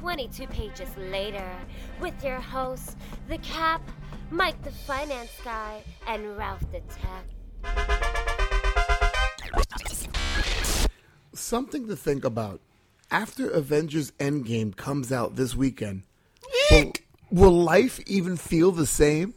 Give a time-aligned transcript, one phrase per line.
[0.00, 1.46] 22 pages later
[2.00, 2.96] with your hosts,
[3.28, 3.82] The Cap,
[4.30, 7.26] Mike the Finance Guy, and Ralph the Tech.
[11.34, 12.62] Something to think about.
[13.10, 16.04] After Avengers Endgame comes out this weekend,
[16.70, 16.92] will,
[17.30, 19.34] will life even feel the same?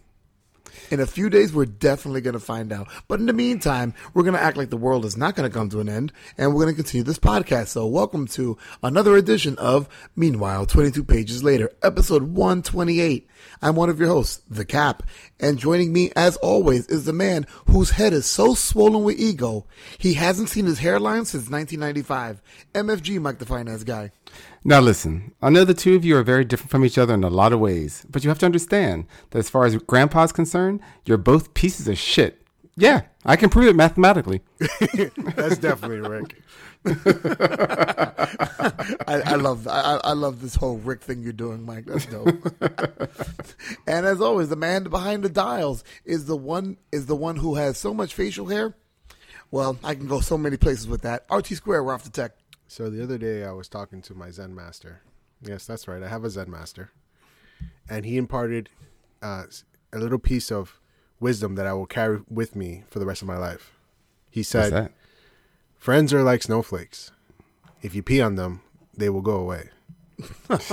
[0.92, 2.88] In a few days, we're definitely going to find out.
[3.08, 5.56] But in the meantime, we're going to act like the world is not going to
[5.56, 7.68] come to an end, and we're going to continue this podcast.
[7.68, 13.30] So, welcome to another edition of Meanwhile, 22 Pages Later, episode 128.
[13.62, 15.04] I'm one of your hosts, The Cap,
[15.40, 19.66] and joining me, as always, is the man whose head is so swollen with ego,
[19.98, 22.42] he hasn't seen his hairline since 1995.
[22.74, 24.12] MFG Mike, the finance guy.
[24.66, 27.24] Now, listen, I know the two of you are very different from each other in
[27.24, 30.80] a lot of ways, but you have to understand that as far as Grandpa's concerned,
[31.06, 32.42] you're both pieces of shit.
[32.78, 34.42] Yeah, I can prove it mathematically.
[34.58, 36.42] That's definitely Rick.
[39.08, 41.86] I, I love I, I love this whole Rick thing you're doing, Mike.
[41.86, 42.28] That's dope.
[43.88, 47.56] and as always, the man behind the dials is the one is the one who
[47.56, 48.76] has so much facial hair.
[49.52, 51.26] Well, I can go so many places with that.
[51.32, 52.32] RT Square, we're off the tech.
[52.74, 55.02] So the other day I was talking to my Zen master.
[55.44, 56.02] Yes, that's right.
[56.02, 56.90] I have a Zen master.
[57.88, 58.70] And he imparted
[59.22, 59.44] uh,
[59.94, 60.80] a little piece of
[61.20, 63.74] wisdom that I will carry with me for the rest of my life.
[64.32, 64.92] He What's said, that?
[65.78, 67.12] Friends are like snowflakes.
[67.84, 68.62] If you pee on them,
[68.98, 69.70] they will go away.
[70.48, 70.72] There's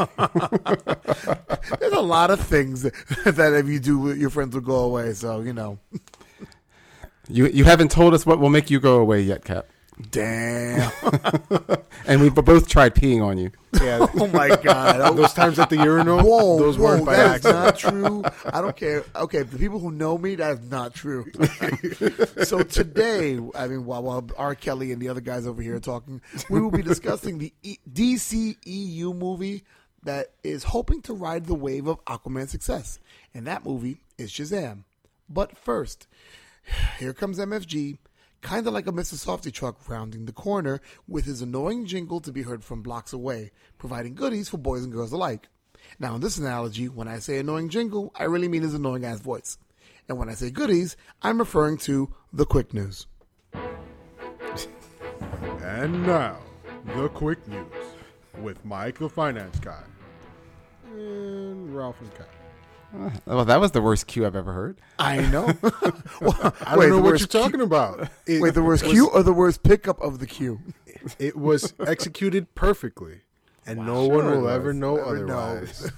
[1.92, 2.80] a lot of things
[3.26, 5.12] that if you do, your friends will go away.
[5.12, 5.78] So you know,
[7.28, 9.66] You you haven't told us what will make you go away yet, Cap.
[10.10, 10.90] Damn.
[12.06, 13.52] And we've both tried peeing on you.
[13.80, 14.06] Yeah.
[14.14, 15.16] Oh my god.
[15.16, 17.64] those times at the urinal, Whoa, those whoa, weren't by that is accident.
[17.64, 18.50] not true.
[18.52, 19.04] I don't care.
[19.14, 21.30] Okay, the people who know me, that is not true.
[22.42, 24.54] so today, I mean, while, while R.
[24.56, 27.78] Kelly and the other guys over here are talking, we will be discussing the e-
[27.92, 29.62] DCEU movie
[30.02, 32.98] that is hoping to ride the wave of Aquaman's success,
[33.34, 34.84] and that movie is Shazam.
[35.28, 36.08] But first,
[36.98, 37.98] here comes MFG,
[38.42, 39.14] kind of like a Mr.
[39.14, 43.52] Softy truck rounding the corner with his annoying jingle to be heard from blocks away,
[43.78, 45.48] providing goodies for boys and girls alike.
[45.98, 49.20] Now, in this analogy, when I say annoying jingle, I really mean his annoying ass
[49.20, 49.58] voice.
[50.08, 53.06] And when I say goodies, I'm referring to the quick news.
[55.62, 56.38] And now,
[56.96, 57.64] the quick news
[58.40, 59.82] with Mike the Finance Guy
[60.84, 62.28] and Ralph and Cat.
[63.26, 64.78] Well, that was the worst cue I've ever heard.
[64.98, 65.46] I know.
[66.20, 68.08] Well, I don't know what you're talking about.
[68.26, 70.60] It wait, the worst was- cue or the worst pickup of the cue?
[71.18, 73.20] It was executed perfectly,
[73.66, 75.90] and no one Sure it will ever know Never otherwise.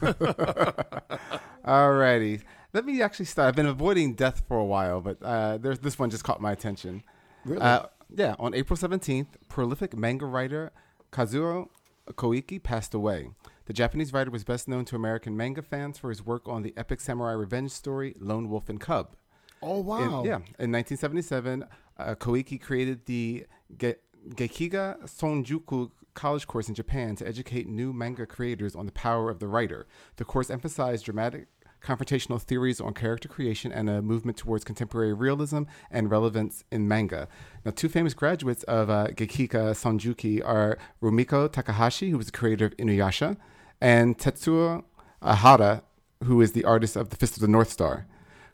[1.67, 2.43] Alrighty.
[2.73, 3.49] Let me actually start.
[3.49, 6.53] I've been avoiding death for a while, but uh, there's this one just caught my
[6.53, 7.03] attention.
[7.45, 7.61] Really?
[7.61, 10.71] Uh, yeah, on April 17th, prolific manga writer
[11.11, 11.69] Kazuo
[12.13, 13.31] Koike passed away.
[13.67, 16.75] The Japanese writer was best known to American manga fans for his work on the
[16.77, 19.15] epic samurai revenge story Lone Wolf and Cub.
[19.63, 20.25] Oh In- wow!
[20.25, 21.65] yeah, in 1977,
[21.99, 23.47] uh, Koike created the
[23.77, 23.97] Ge-
[24.31, 29.39] Gekiga Sonjuku college course in Japan to educate new manga creators on the power of
[29.39, 29.87] the writer.
[30.17, 31.47] The course emphasized dramatic
[31.85, 37.29] confrontational theories on character creation and a movement towards contemporary realism and relevance in manga.
[37.65, 42.67] Now, two famous graduates of uh, Gekiga Sonjuku are Rumiko Takahashi, who was the creator
[42.67, 43.37] of Inuyasha,
[43.81, 44.85] and Tetsuo
[45.23, 45.83] Ahara,
[46.25, 48.07] who is the artist of The Fist of the North Star.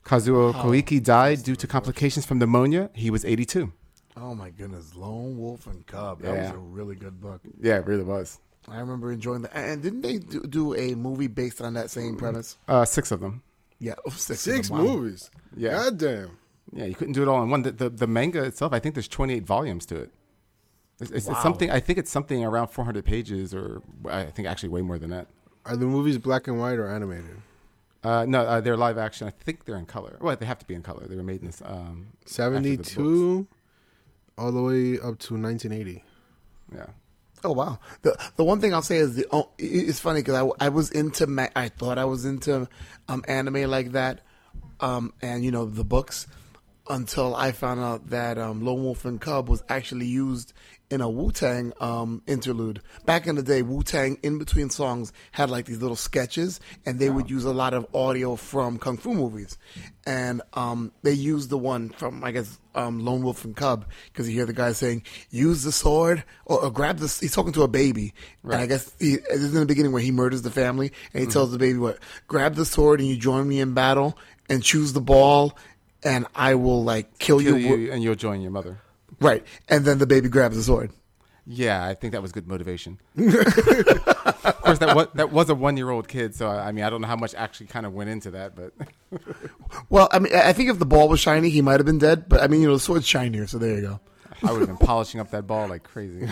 [0.04, 2.88] Kazuo Koike died due to complications from pneumonia.
[2.94, 3.70] He was 82.
[4.16, 6.22] Oh my goodness, Lone Wolf and Cub.
[6.22, 7.42] That was a really good book.
[7.60, 8.38] Yeah, it really was.
[8.70, 9.56] I remember enjoying that.
[9.56, 12.56] And didn't they do, do a movie based on that same premise?
[12.66, 13.42] Uh, six of them.
[13.78, 14.86] Yeah, oh, six, Six of them.
[14.86, 14.92] Wow.
[14.92, 15.30] movies.
[15.56, 15.70] Yeah.
[15.70, 16.38] God damn.
[16.72, 17.62] Yeah, you couldn't do it all in one.
[17.62, 20.12] The, the, the manga itself, I think there's 28 volumes to it.
[21.00, 21.70] It's, it's, it's something.
[21.70, 25.28] I think it's something around 400 pages, or I think actually way more than that.
[25.64, 27.40] Are the movies black and white or animated?
[28.02, 29.28] Uh, no, uh, they're live action.
[29.28, 30.18] I think they're in color.
[30.20, 31.06] Well, they have to be in color.
[31.06, 31.62] They were made in this.
[31.64, 32.92] Um, after the books.
[32.92, 33.46] 72
[34.36, 36.04] all the way up to 1980.
[36.74, 36.86] Yeah.
[37.44, 37.78] Oh wow!
[38.02, 40.90] The the one thing I'll say is the oh, it's funny because I, I was
[40.90, 42.68] into I thought I was into
[43.08, 44.20] um anime like that,
[44.80, 46.26] um and you know the books,
[46.88, 50.52] until I found out that um Lone Wolf and Cub was actually used
[50.90, 52.80] in a Wu Tang um interlude.
[53.04, 56.98] Back in the day, Wu Tang in between songs had like these little sketches, and
[56.98, 59.58] they would use a lot of audio from kung fu movies,
[60.06, 64.28] and um they used the one from I guess um Lone Wolf and Cub because
[64.28, 67.06] you hear the guy saying use the sword or, or grab the.
[67.20, 68.14] He's talking to a baby,
[68.44, 71.20] and I guess he, this is in the beginning where he murders the family, and
[71.20, 71.32] he Mm-hmm.
[71.32, 71.98] tells the baby what
[72.28, 74.16] grab the sword and you join me in battle
[74.48, 75.54] and choose the ball.
[76.04, 77.76] And I will like kill, Kill you.
[77.76, 78.78] you, and you'll join your mother.
[79.20, 79.44] Right.
[79.68, 80.92] And then the baby grabs the sword.
[81.50, 82.98] Yeah, I think that was good motivation.
[83.16, 86.84] of course, that was that was a one year old kid, so I, I mean,
[86.84, 88.74] I don't know how much actually kind of went into that, but
[89.88, 92.28] Well, I mean, I think if the ball was shiny, he might have been dead.
[92.28, 94.00] But I mean, you know, the sword's shinier, so there you go.
[94.42, 96.28] I would have been polishing up that ball like crazy.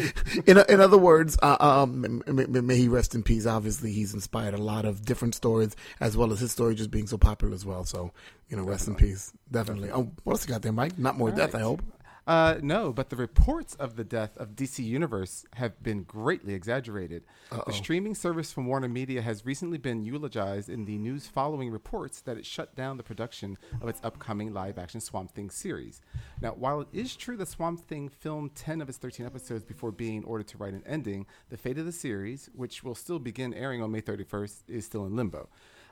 [0.46, 3.46] In in other words, uh, um, may, may- may he rest in peace.
[3.46, 7.06] Obviously, he's inspired a lot of different stories, as well as his story just being
[7.06, 7.84] so popular as well.
[7.84, 8.12] So,
[8.48, 9.32] you know, rest in peace.
[9.50, 9.90] Definitely.
[9.90, 10.98] Oh, what else you got there, Mike?
[10.98, 11.82] Not more death, I hope.
[12.26, 17.24] Uh, no, but the reports of the death of DC Universe have been greatly exaggerated.
[17.66, 22.20] The streaming service from Warner Media has recently been eulogized in the news following reports
[22.20, 26.00] that it shut down the production of its upcoming live action Swamp Thing series.
[26.40, 29.90] Now, while it is true that Swamp Thing filmed 10 of its 13 episodes before
[29.90, 33.54] being ordered to write an ending, the fate of the series, which will still begin
[33.54, 35.48] airing on May 31st, is still in limbo.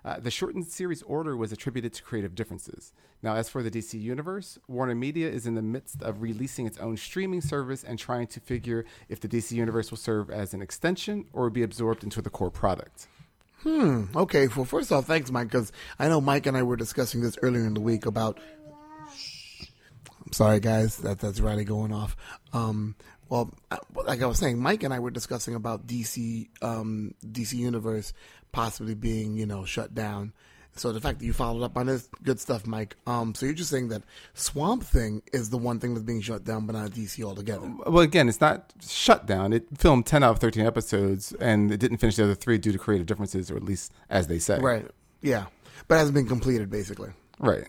[0.09, 2.95] Uh, the shortened series order was attributed to creative differences.
[3.23, 6.79] Now, as for the DC Universe, Warner Media is in the midst of releasing its
[6.79, 10.63] own streaming service and trying to figure if the DC Universe will serve as an
[10.63, 13.07] extension or be absorbed into the core product.
[13.65, 14.05] Hmm.
[14.17, 14.49] Okay.
[14.49, 17.67] Well, first off, thanks, Mike, because I know Mike and I were discussing this earlier
[17.67, 18.41] in the week about.
[20.25, 20.97] I'm sorry, guys.
[20.99, 22.17] That that's Riley going off.
[22.55, 22.95] Um.
[23.29, 23.53] Well,
[24.07, 28.15] like I was saying, Mike and I were discussing about DC, um, DC Universe
[28.53, 30.33] possibly being, you know, shut down.
[30.79, 32.97] So the fact that you followed up on this, good stuff, Mike.
[33.07, 34.03] Um, so you're just saying that
[34.35, 37.69] Swamp Thing is the one thing that's being shut down, but not DC altogether.
[37.87, 39.53] Well, again, it's not shut down.
[39.53, 42.73] It filmed 10 out of 13 episodes and it didn't finish the other three due
[42.73, 44.61] to creative differences, or at least as they say.
[44.61, 44.87] Right.
[45.21, 45.47] Yeah.
[45.89, 47.11] But it hasn't been completed, basically.
[47.41, 47.67] Right.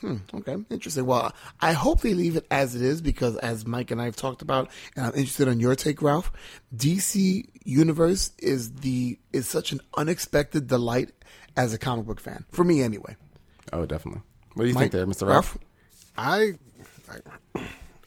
[0.00, 1.06] Hmm, okay, interesting.
[1.06, 4.14] Well, I hope they leave it as it is because, as Mike and I have
[4.16, 6.30] talked about, and I'm interested on your take, Ralph.
[6.76, 11.10] DC Universe is the is such an unexpected delight
[11.56, 13.16] as a comic book fan for me, anyway.
[13.72, 14.22] Oh, definitely.
[14.54, 15.28] What do you Mike- think there, Mr.
[15.28, 15.58] Ralph?
[16.16, 16.52] I,
[17.54, 17.62] I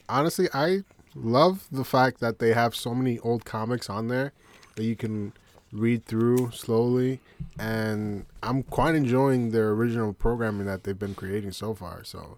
[0.10, 0.84] honestly I
[1.16, 4.32] love the fact that they have so many old comics on there
[4.76, 5.34] that you can
[5.72, 7.20] read through slowly
[7.58, 12.04] and I'm quite enjoying their original programming that they've been creating so far.
[12.04, 12.38] So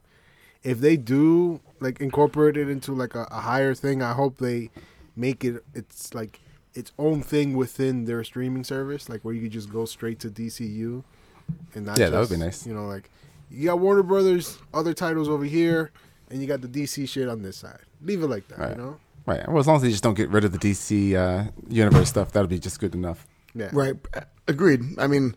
[0.63, 4.69] if they do like incorporate it into like a, a higher thing, I hope they
[5.15, 6.39] make it it's like
[6.75, 10.29] its own thing within their streaming service, like where you could just go straight to
[10.29, 11.03] DCU
[11.75, 12.65] and not Yeah, that would be nice.
[12.65, 13.09] You know, like
[13.51, 15.91] you got Warner Brothers other titles over here,
[16.31, 17.81] and you got the DC shit on this side.
[18.01, 18.71] Leave it like that, Right.
[18.71, 18.97] you know?
[19.25, 19.47] Right.
[19.47, 22.31] Well, as long as they just don't get rid of the DC uh, universe stuff,
[22.33, 23.25] that'll be just good enough.
[23.55, 23.69] Yeah.
[23.71, 23.95] Right.
[24.47, 24.81] Agreed.
[24.97, 25.35] I mean,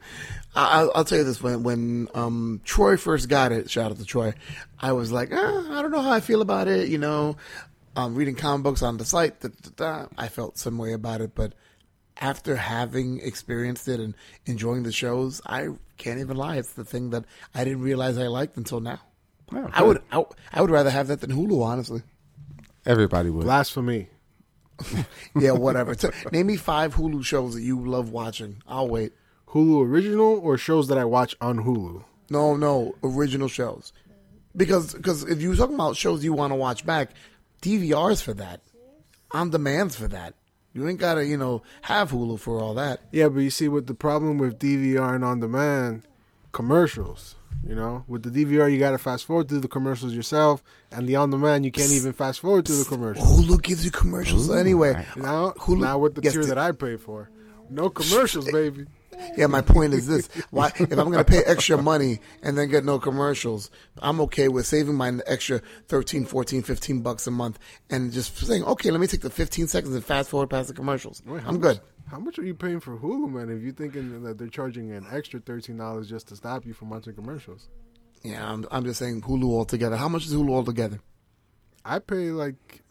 [0.55, 3.99] I, I'll- I'll tell you this: when when um, Troy first got it, shout out
[3.99, 4.35] to Troy,
[4.81, 6.89] I was like, ah, I don't know how I feel about it.
[6.89, 7.37] You know,
[7.95, 9.71] um, reading comic books on the site, da, da,
[10.03, 11.53] da, I felt some way about it, but
[12.19, 14.15] after having experienced it and
[14.47, 15.69] enjoying the shows, I
[15.99, 16.57] can't even lie.
[16.57, 17.25] It's the thing that
[17.55, 19.01] I didn't realize I liked until now.
[19.55, 22.03] Oh, I would, I, I would rather have that than Hulu, honestly.
[22.87, 23.45] Everybody would.
[23.45, 24.09] Blasphemy.
[25.39, 25.95] Yeah, whatever.
[25.95, 28.63] So, name me five Hulu shows that you love watching.
[28.67, 29.13] I'll wait.
[29.49, 32.05] Hulu original or shows that I watch on Hulu?
[32.31, 33.93] No, no, original shows.
[34.57, 37.11] Because because if you're talking about shows you want to watch back,
[37.63, 38.61] DVRs for that,
[39.33, 40.35] on demands for that.
[40.73, 43.01] You ain't gotta you know have Hulu for all that.
[43.13, 46.07] Yeah, but you see, what the problem with DVR and on demand,
[46.57, 47.35] commercials.
[47.67, 50.63] You know, with the DVR, you got to fast forward through the commercials yourself,
[50.93, 53.27] and the on demand, you can't even fast forward through the commercials.
[53.29, 55.05] Hulu gives you commercials anyway.
[55.17, 57.29] Now, Hulu now with the gets tier to- that I pay for,
[57.69, 58.87] no commercials, baby.
[59.37, 62.69] Yeah, my point is this: why if I'm going to pay extra money and then
[62.69, 67.59] get no commercials, I'm okay with saving my extra 13, 14, 15 bucks a month
[67.91, 70.75] and just saying, okay, let me take the 15 seconds and fast forward past the
[70.75, 71.23] commercials.
[71.27, 71.81] Wait, I'm much- good.
[72.09, 73.51] How much are you paying for Hulu, man?
[73.51, 76.89] If you're thinking that they're charging an extra thirteen dollars just to stop you from
[76.91, 77.69] watching commercials,
[78.23, 79.97] Yeah, I'm, I'm just saying Hulu altogether.
[79.97, 81.01] How much is Hulu altogether?
[81.85, 82.83] I pay like,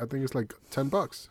[0.00, 1.28] I think it's like ten bucks.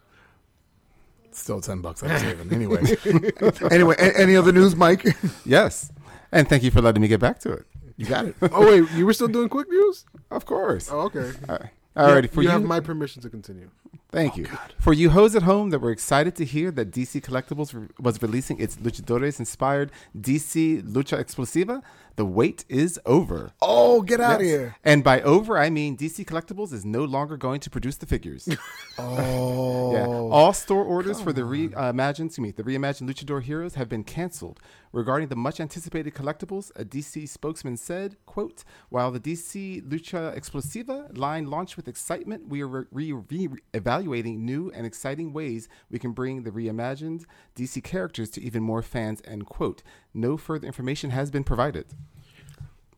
[1.36, 2.82] Still ten bucks I'm saving anyway.
[3.72, 5.06] anyway, a- any other news, Mike?
[5.46, 5.92] Yes.
[6.32, 7.66] And thank you for letting me get back to it.
[7.98, 8.36] You got it.
[8.42, 10.06] Oh wait, you were still doing quick news?
[10.32, 10.90] Of course.
[10.92, 11.32] Oh, okay.
[11.50, 11.70] All right.
[11.96, 13.70] Alrighty, for you you, have my permission to continue.
[14.16, 14.48] Thank oh, you.
[14.80, 18.22] For you hoes at home that were excited to hear that DC Collectibles re- was
[18.22, 21.82] releasing its Luchadores inspired DC Lucha Explosiva,
[22.16, 23.52] the wait is over.
[23.62, 24.76] Oh, get out of here!
[24.84, 28.48] And by over, I mean DC Collectibles is no longer going to produce the figures.
[28.98, 30.06] Oh, Yeah.
[30.08, 34.62] All store orders for the reimagined, excuse me, the reimagined Luchador heroes have been canceled.
[34.94, 41.16] Regarding the much anticipated collectibles, a DC spokesman said, quote, while the DC Lucha Explosiva
[41.18, 46.00] line launched with excitement, we are re- re- re- evaluating new and exciting ways we
[46.00, 49.84] can bring the reimagined DC characters to even more fans, end quote.
[50.14, 51.86] No further information has been provided.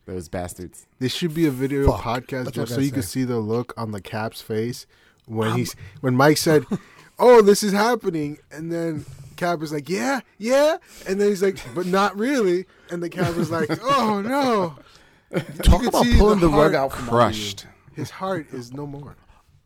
[0.05, 0.87] Those bastards.
[0.99, 2.01] This should be a video Fuck.
[2.01, 4.85] podcast That's just so you gotta can see the look on the Cap's face
[5.25, 6.65] when he's when Mike said,
[7.19, 11.57] "Oh, this is happening," and then Cap was like, "Yeah, yeah," and then he's like,
[11.75, 14.77] "But not really," and the Cap was like, "Oh no."
[15.61, 17.07] Talk about pulling the the, rug out from.
[17.07, 17.65] Crushed.
[17.93, 19.17] His heart is no more.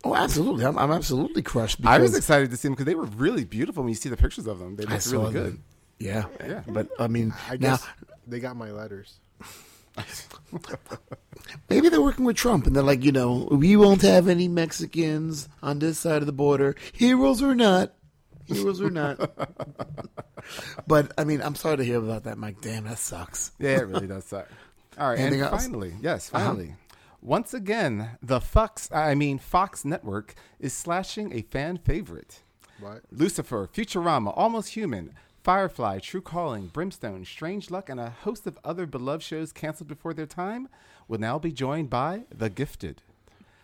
[0.04, 0.66] Oh, absolutely.
[0.66, 1.86] I'm, I'm absolutely crushed.
[1.86, 4.18] I was excited to see them because they were really beautiful when you see the
[4.18, 4.76] pictures of them.
[4.76, 5.44] They I looked saw really them.
[5.44, 5.60] good.
[6.00, 6.64] Yeah, Yeah.
[6.68, 7.78] But I mean, I now
[8.26, 9.20] they got my letters.
[11.70, 15.48] maybe they're working with Trump, and they're like, you know, we won't have any Mexicans
[15.62, 17.94] on this side of the border, heroes or not.
[18.46, 19.18] Heroes or not.
[20.88, 22.62] but I mean, I'm sorry to hear about that, Mike.
[22.62, 23.52] Damn, that sucks.
[23.60, 24.48] Yeah, it really does suck.
[24.98, 25.64] All right, Anything and else?
[25.66, 26.56] finally, yes, Uh-huh.
[27.22, 32.42] Once again, the Fox, I mean Fox Network is slashing a fan favorite.
[32.80, 33.02] What?
[33.12, 35.14] Lucifer, Futurama, Almost Human,
[35.44, 40.14] Firefly, True Calling, Brimstone, Strange Luck, and a host of other beloved shows canceled before
[40.14, 40.68] their time
[41.08, 43.04] will now be joined by The Gifted.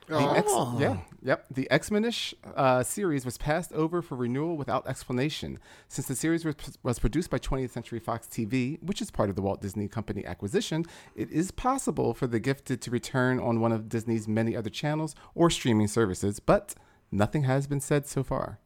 [0.07, 0.77] The X, Oh.
[0.79, 1.45] yeah, yep.
[1.51, 5.59] The X-Men-ish uh, series was passed over for renewal without explanation.
[5.89, 9.35] Since the series was, was produced by 20th Century Fox TV, which is part of
[9.35, 10.85] the Walt Disney Company acquisition,
[11.15, 15.13] it is possible for The Gifted to return on one of Disney's many other channels
[15.35, 16.73] or streaming services, but
[17.11, 18.59] nothing has been said so far.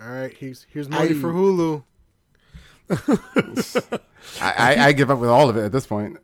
[0.00, 1.84] All right, here's here's money I- for Hulu.
[4.40, 6.18] I, I, I give up with all of it at this point.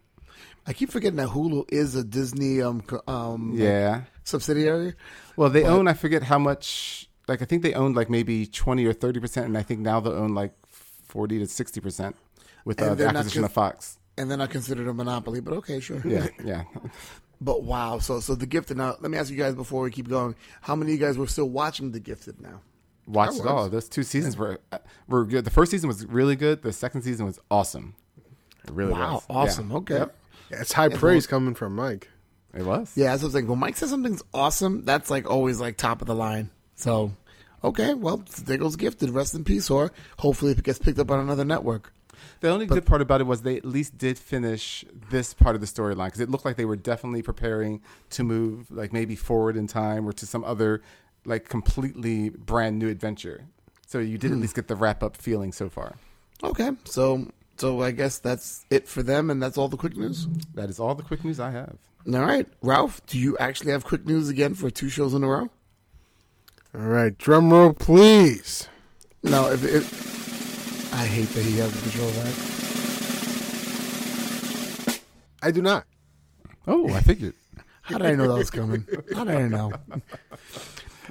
[0.68, 4.02] I keep forgetting that Hulu is a Disney um um Yeah.
[4.24, 4.94] subsidiary.
[5.36, 8.84] Well, they own, I forget how much, like, I think they owned like maybe 20
[8.84, 12.14] or 30%, and I think now they own like 40 to 60%
[12.66, 13.98] with uh, the they're not acquisition just- of Fox.
[14.18, 16.02] And then I considered a monopoly, but okay, sure.
[16.04, 16.64] Yeah, yeah.
[17.40, 18.76] But wow, so so the gifted.
[18.76, 20.34] Now let me ask you guys before we keep going.
[20.60, 22.60] How many of you guys were still watching the gifted now?
[23.06, 23.68] Watched it all.
[23.68, 24.58] Those two seasons were
[25.06, 25.44] were good.
[25.44, 26.62] The first season was really good.
[26.62, 27.94] The second season was awesome.
[28.66, 29.26] It really Wow, was.
[29.30, 29.70] awesome.
[29.70, 29.76] Yeah.
[29.76, 29.94] Okay.
[29.98, 30.16] Yep.
[30.50, 32.08] Yeah, it's high praise coming from Mike.
[32.54, 32.92] It was.
[32.96, 33.48] Yeah, that's what I was like.
[33.48, 36.50] When Mike says something's awesome, that's like always like top of the line.
[36.74, 37.12] So,
[37.62, 39.10] okay, well, there goes gifted.
[39.10, 41.92] Rest in peace, or hopefully it gets picked up on another network.
[42.40, 45.60] The only good part about it was they at least did finish this part of
[45.60, 49.56] the storyline because it looked like they were definitely preparing to move, like maybe forward
[49.56, 50.82] in time or to some other,
[51.24, 53.44] like completely brand new adventure.
[53.86, 54.42] So you did at hmm.
[54.42, 55.96] least get the wrap up feeling so far.
[56.44, 57.26] Okay, so
[57.58, 60.26] so I guess that's it for them, and that's all the quick news.
[60.54, 61.76] That is all the quick news I have.
[62.06, 65.28] All right, Ralph, do you actually have quick news again for two shows in a
[65.28, 65.50] row?
[66.74, 68.68] All right, drum roll, please.
[69.22, 69.82] No, if it.
[70.94, 72.14] I hate that he has the control of
[74.86, 75.02] that.
[75.42, 75.84] I do not.
[76.66, 77.34] Oh, I figured.
[77.82, 78.86] How did I know that was coming?
[79.14, 79.72] How did I know?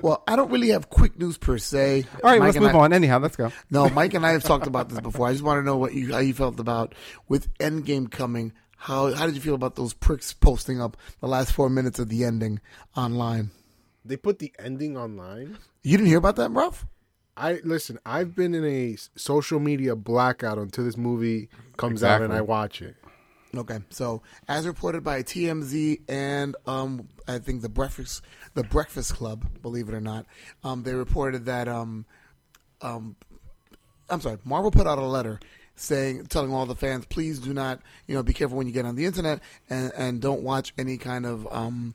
[0.01, 2.05] Well, I don't really have quick news per se.
[2.23, 2.93] All right, Mike let's move I- on.
[2.93, 3.51] Anyhow, let's go.
[3.69, 5.27] No, Mike and I have talked about this before.
[5.27, 6.93] I just want to know what you how you felt about
[7.27, 8.53] with Endgame coming.
[8.77, 12.09] How how did you feel about those pricks posting up the last four minutes of
[12.09, 12.59] the ending
[12.95, 13.51] online?
[14.05, 15.57] They put the ending online.
[15.83, 16.85] You didn't hear about that, Ralph?
[17.35, 17.99] I listen.
[18.05, 22.81] I've been in a social media blackout until this movie comes out and I watch
[22.81, 22.95] it.
[23.57, 28.21] Okay, so as reported by TMZ and um, I think the Breakfast
[28.53, 30.25] the Breakfast Club, believe it or not,
[30.63, 32.05] um, they reported that um,
[32.81, 33.15] um,
[34.09, 35.39] I'm sorry, Marvel put out a letter
[35.75, 38.85] saying, telling all the fans, please do not, you know, be careful when you get
[38.85, 41.93] on the internet and and don't watch any kind of um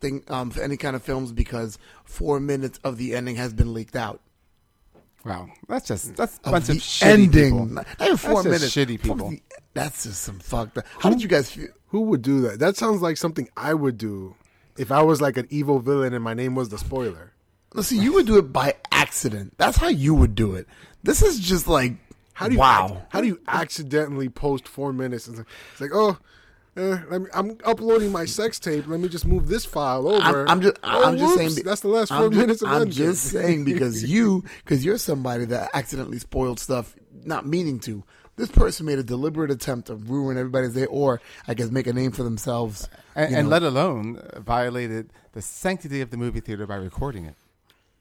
[0.00, 3.96] thing, um, any kind of films because four minutes of the ending has been leaked
[3.96, 4.20] out.
[5.24, 7.66] Wow, that's just that's a bunch the of shitty ending, people.
[7.66, 8.92] not even four That's just minutes.
[8.92, 9.30] shitty people.
[9.30, 9.42] the-
[9.74, 10.84] that's just some fucked up.
[10.98, 11.68] How did you guys feel?
[11.88, 12.58] Who would do that?
[12.58, 14.34] That sounds like something I would do
[14.76, 17.32] if I was like an evil villain and my name was the spoiler.
[17.74, 19.54] Let's see, you would do it by accident.
[19.58, 20.66] That's how you would do it.
[21.02, 21.94] This is just like,
[22.34, 23.06] How do you wow.
[23.10, 25.28] How do you accidentally post four minutes?
[25.28, 26.18] It's like, it's like oh,
[26.76, 28.86] uh, let me, I'm uploading my sex tape.
[28.86, 30.22] Let me just move this file over.
[30.42, 31.54] I'm, I'm just, Oh, I'm just saying.
[31.64, 32.92] that's the last 4 I'm ju- minutes of I'm Endgame.
[32.92, 38.04] just saying because you, because you're somebody that accidentally spoiled stuff, not meaning to.
[38.36, 41.92] This person made a deliberate attempt to ruin everybody's day, or I guess make a
[41.92, 42.88] name for themselves.
[43.14, 47.34] and, and let alone uh, violated the sanctity of the movie theater by recording it,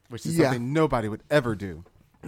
[0.07, 0.45] which is Yeah.
[0.45, 1.83] something nobody would ever do.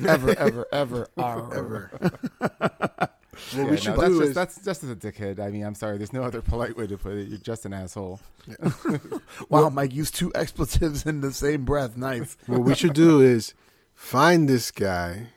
[0.05, 3.09] ever, ever, ever, ever.
[3.33, 5.39] What Yeah, we should no, that's do just, is that's just as a dickhead.
[5.39, 5.97] I mean, I'm sorry.
[5.97, 7.27] There's no other polite way to put it.
[7.29, 8.19] You're just an asshole.
[9.49, 11.97] Wow, Mike used two expletives in the same breath.
[11.97, 12.37] Nice.
[12.45, 13.53] what we should do is
[13.95, 15.27] find this guy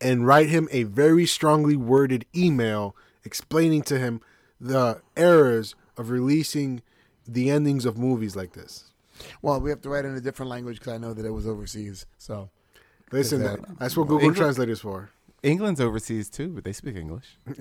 [0.00, 4.20] and write him a very strongly worded email explaining to him
[4.60, 6.82] the errors of releasing
[7.26, 8.84] the endings of movies like this.
[9.42, 11.46] Well, we have to write in a different language because I know that it was
[11.46, 12.06] overseas.
[12.18, 12.50] So
[13.10, 15.10] Listen, that- that, that's what Google English- Translate is for.
[15.42, 17.38] England's overseas too, but they speak English.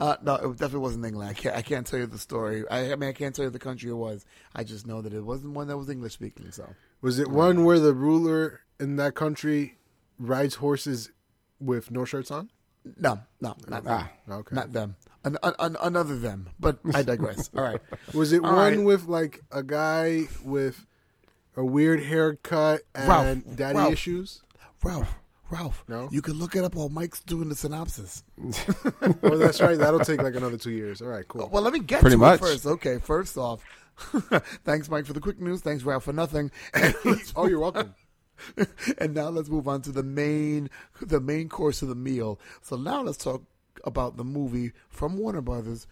[0.00, 1.28] Uh, no, it definitely wasn't England.
[1.28, 1.56] I can't.
[1.56, 2.62] I can't tell you the story.
[2.70, 4.24] I, I mean, I can't tell you the country it was.
[4.54, 6.50] I just know that it wasn't one that was English speaking.
[6.52, 6.68] So
[7.00, 9.76] Was it one where the ruler in that country
[10.18, 11.10] rides horses
[11.60, 12.50] with no shirts on?
[12.96, 13.92] no, no, not them.
[13.98, 14.54] Ah, okay.
[14.54, 14.96] Not them.
[15.24, 16.50] An, an, an, another them.
[16.60, 17.50] But I digress.
[17.56, 17.80] All right.
[18.14, 18.84] Was it All one right.
[18.84, 20.86] with like a guy with
[21.56, 23.92] a weird haircut and Ralph, daddy Ralph.
[23.92, 24.42] issues?
[24.82, 25.12] Ralph.
[25.50, 25.84] Ralph.
[25.88, 26.08] No?
[26.10, 28.22] You can look it up while Mike's doing the synopsis.
[29.22, 29.78] Oh, that's right.
[29.78, 31.00] That'll take like another two years.
[31.00, 31.48] All right, cool.
[31.50, 32.40] Well, let me get Pretty to much.
[32.40, 32.66] it first.
[32.66, 33.62] Okay, first off,
[34.64, 35.60] thanks, Mike, for the quick news.
[35.60, 36.50] Thanks, Ralph, for nothing.
[37.36, 37.94] Oh, you're welcome.
[38.98, 42.38] and now let's move on to the main the main course of the meal.
[42.62, 43.42] So now let's talk
[43.84, 45.86] about the movie from Warner Brothers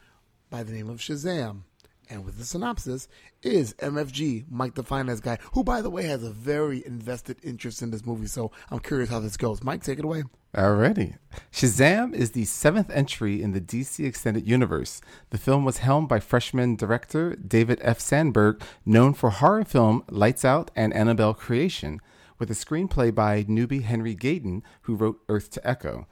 [0.50, 1.62] by the name of Shazam.
[2.08, 3.08] And with the synopsis
[3.42, 7.82] is MFG, Mike the Finance Guy, who by the way has a very invested interest
[7.82, 8.26] in this movie.
[8.26, 9.62] So I'm curious how this goes.
[9.62, 10.24] Mike, take it away.
[10.54, 11.18] Alrighty.
[11.52, 15.02] Shazam is the seventh entry in the DC Extended Universe.
[15.30, 18.00] The film was helmed by freshman director David F.
[18.00, 22.00] Sandberg, known for horror film Lights Out and Annabelle Creation,
[22.38, 26.06] with a screenplay by newbie Henry Gayden, who wrote Earth to Echo.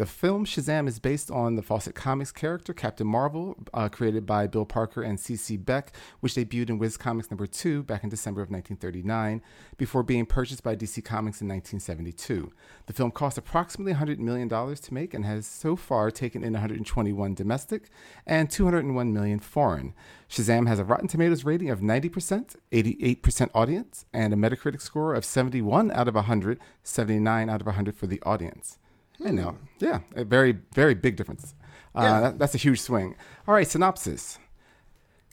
[0.00, 4.46] The film Shazam is based on the Fawcett Comics character Captain Marvel, uh, created by
[4.46, 5.58] Bill Parker and C.C.
[5.58, 9.42] Beck, which debuted in Whiz Comics number 2 back in December of 1939,
[9.76, 12.50] before being purchased by DC Comics in 1972.
[12.86, 17.34] The film cost approximately $100 million to make and has so far taken in 121
[17.34, 17.90] domestic
[18.26, 19.92] and 201 million foreign.
[20.30, 25.26] Shazam has a Rotten Tomatoes rating of 90%, 88% audience, and a Metacritic score of
[25.26, 28.78] 71 out of 100, 79 out of 100 for the audience.
[29.24, 29.56] I know.
[29.78, 31.54] Yeah, a very, very big difference.
[31.94, 32.20] Uh, Yeah.
[32.20, 33.16] that- that's a huge swing.
[33.46, 34.38] All right, synopsis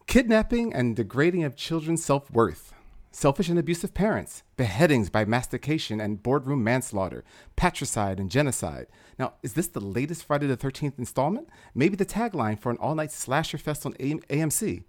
[0.08, 2.74] kidnapping and degrading of children's self worth,
[3.12, 7.24] selfish and abusive parents, beheadings by mastication and boardroom manslaughter,
[7.56, 8.88] patricide and genocide.
[9.20, 11.50] Now, is this the latest Friday the 13th installment?
[11.76, 14.84] Maybe the tagline for an all night slasher fest on AM- AMC?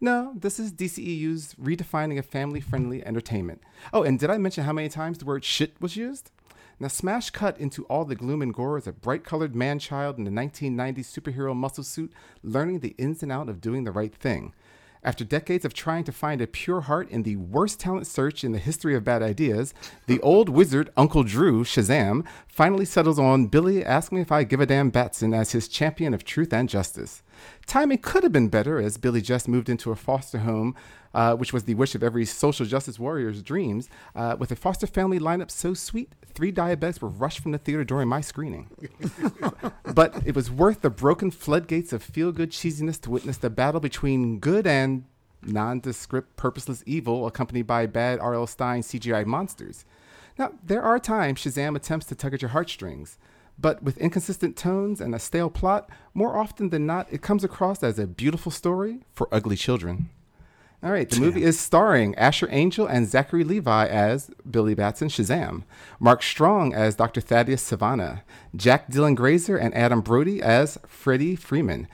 [0.00, 3.60] No, this is DCEU's redefining of family friendly entertainment.
[3.92, 6.30] Oh, and did I mention how many times the word shit was used?
[6.80, 10.18] Now, smash cut into all the gloom and gore as a bright colored man child
[10.18, 14.14] in a 1990s superhero muscle suit, learning the ins and out of doing the right
[14.14, 14.52] thing.
[15.04, 18.52] After decades of trying to find a pure heart in the worst talent search in
[18.52, 19.74] the history of bad ideas,
[20.06, 24.60] the old wizard Uncle Drew, Shazam, finally settles on Billy Ask Me If I Give
[24.60, 27.22] a Damn Batson as his champion of truth and justice.
[27.66, 30.74] Timing could have been better as Billy just moved into a foster home,
[31.14, 33.88] uh, which was the wish of every social justice warrior's dreams.
[34.14, 37.84] Uh, with a foster family lineup so sweet, three diabetics were rushed from the theater
[37.84, 38.68] during my screening.
[39.94, 43.80] but it was worth the broken floodgates of feel good cheesiness to witness the battle
[43.80, 45.04] between good and
[45.46, 48.46] nondescript, purposeless evil accompanied by bad R.L.
[48.46, 49.84] Stine CGI monsters.
[50.38, 53.18] Now, there are times Shazam attempts to tug at your heartstrings,
[53.58, 57.82] but with inconsistent tones and a stale plot, more often than not, it comes across
[57.82, 60.10] as a beautiful story for ugly children.
[60.82, 65.62] All right, the movie is starring Asher Angel and Zachary Levi as Billy Batson Shazam,
[65.98, 67.22] Mark Strong as Dr.
[67.22, 68.20] Thaddeus Sivana,
[68.54, 71.88] Jack Dylan Grazer and Adam Brody as Freddie Freeman,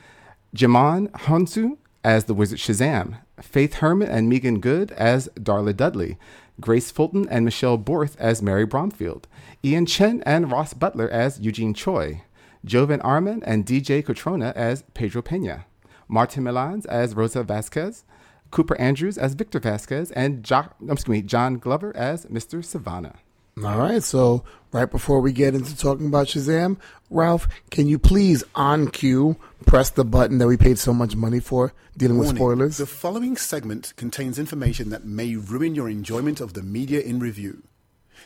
[0.57, 6.19] Djimon Hounsou as the Wizard Shazam, Faith Herman and Meagan Good as Darla Dudley,
[6.61, 9.29] Grace Fulton and Michelle Borth as Mary Bromfield,
[9.63, 12.23] Ian Chen and Ross Butler as Eugene Choi,
[12.65, 15.67] Jovan Armand and DJ Cotrona as Pedro Pena,
[16.09, 18.05] Martin Milans as Rosa Vasquez,
[18.51, 22.61] Cooper Andrews as Victor Vasquez, and jo- excuse me, John Glover as Mr.
[22.65, 23.17] Sivana.
[23.63, 26.79] All right, so right before we get into talking about Shazam,
[27.11, 31.41] Ralph, can you please on cue press the button that we paid so much money
[31.41, 32.79] for dealing with spoilers?
[32.79, 37.63] The following segment contains information that may ruin your enjoyment of the media in review.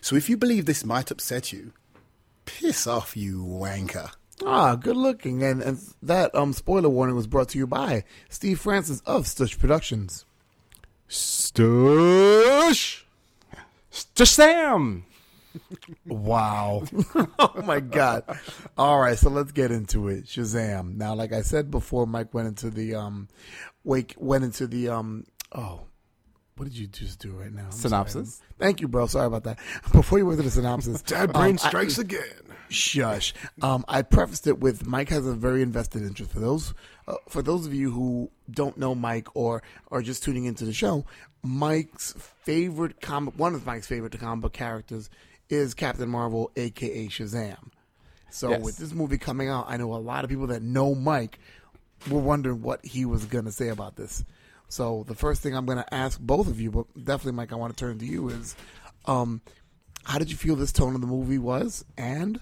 [0.05, 1.73] So if you believe this might upset you,
[2.45, 4.11] piss off, you wanker.
[4.45, 5.43] Ah, good looking.
[5.43, 9.59] And, and that um spoiler warning was brought to you by Steve Francis of Stush
[9.59, 10.27] Productions.
[11.09, 13.05] Stush.
[13.91, 15.05] Shazam!
[16.05, 16.85] Wow.
[17.39, 18.25] oh my God.
[18.77, 20.27] All right, so let's get into it.
[20.27, 20.99] Shazam.
[20.99, 23.29] Now, like I said before, Mike went into the um
[23.85, 25.87] wake went into the um oh
[26.57, 27.65] what did you just do right now?
[27.67, 28.37] I'm Synopsis?
[28.37, 28.49] sorry.
[28.59, 29.07] Thank you, bro.
[29.07, 29.59] Sorry about that.
[29.93, 32.21] Before you went to the synopsis, Dad brain um, I- strikes again.
[32.71, 33.35] Shush.
[33.63, 36.33] Um, I prefaced it with Mike has a very invested interest.
[36.33, 36.75] For those,
[37.07, 39.63] uh, for those of you who don't know Mike or
[39.93, 41.05] are just tuning into the show,
[41.43, 45.11] Mike's favorite comic, one of Mike's favorite comic book characters,
[45.51, 47.69] is Captain Marvel, aka Shazam.
[48.31, 48.63] So Yes.
[48.63, 51.39] with this movie coming out, I know a lot of people that know Mike
[52.11, 54.25] were wondering what he was going to say about this.
[54.69, 57.57] So the first thing I'm going to ask both of you, but definitely Mike, I
[57.57, 58.57] want to turn to you is,
[59.07, 59.41] um,
[60.05, 62.41] how did you feel this tone of the movie was, and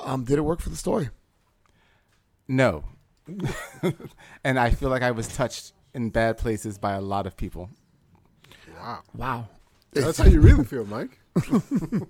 [0.00, 1.10] Um, did it work for the story?
[2.48, 2.84] No.
[4.44, 7.70] and I feel like I was touched in bad places by a lot of people.
[8.76, 9.02] Wow.
[9.14, 9.48] Wow.
[9.92, 11.18] That's how you really feel, Mike.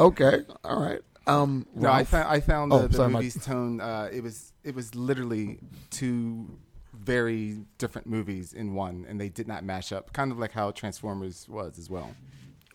[0.00, 0.40] Okay.
[0.64, 1.00] All right.
[1.26, 2.08] Um, No, I Ralph?
[2.08, 3.22] found I found Oh, the, the sorry, Mike.
[3.24, 3.80] movie's tone.
[3.80, 5.58] Uh, it was it was literally
[5.90, 6.58] two
[7.02, 10.12] very different movies in one, and they did not mash up.
[10.12, 12.14] Kind of like how Transformers was as well.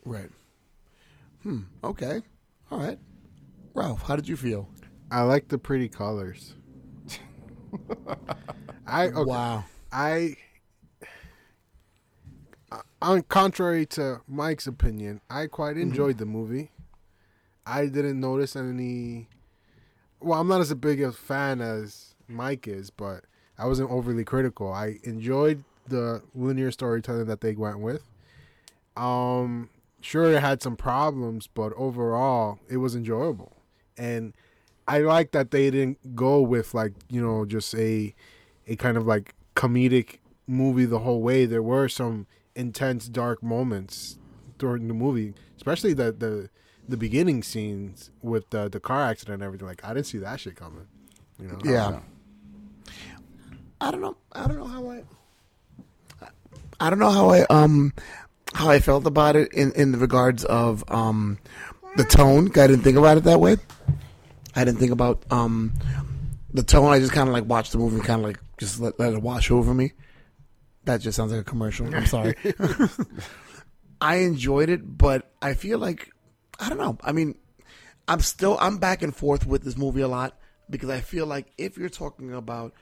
[0.05, 0.29] Right.
[1.43, 1.61] Hmm.
[1.83, 2.21] Okay.
[2.71, 2.99] All right.
[3.73, 4.69] Ralph, how did you feel?
[5.11, 6.55] I like the pretty colors.
[8.87, 9.65] I okay, Wow.
[9.91, 10.35] I
[12.71, 15.83] uh, on contrary to Mike's opinion, I quite Mm-hmm.
[15.89, 16.71] enjoyed the movie.
[17.65, 19.29] I didn't notice any.
[20.19, 23.25] Well, I'm not as big a fan as Mike is, but
[23.58, 24.72] I wasn't overly critical.
[24.72, 28.04] I enjoyed the linear storytelling that they went with.
[28.96, 29.70] Um,
[30.02, 33.54] sure, it had some problems, but overall, it was enjoyable.
[33.98, 34.34] And
[34.88, 38.13] I like that they didn't go with like you know just a
[38.67, 41.46] a kind of like comedic movie the whole way.
[41.46, 44.17] There were some intense, dark moments
[44.58, 46.50] during the movie, especially the the
[46.88, 49.67] the beginning scenes with the the car accident and everything.
[49.67, 50.88] Like I didn't see that shit coming.
[51.39, 51.60] You know?
[51.63, 52.00] Yeah.
[53.88, 54.17] I don't know.
[54.34, 55.04] I don't know how I.
[56.78, 57.93] I don't know how I um
[58.54, 61.38] how I felt about it in in the regards of um
[61.95, 62.47] the tone.
[62.47, 63.56] I didn't think about it that way.
[64.58, 65.71] I didn't think about um
[66.54, 66.91] the tone.
[66.91, 69.13] I just kind of like watched the movie and kind of like just let, let
[69.13, 69.93] it wash over me.
[70.84, 71.88] That just sounds like a commercial.
[71.95, 72.36] I'm sorry.
[74.02, 76.12] I enjoyed it, but I feel like
[76.60, 76.97] I don't know.
[77.06, 77.38] I mean,
[78.06, 80.38] I'm still I'm back and forth with this movie a lot
[80.69, 82.73] because I feel like if you're talking about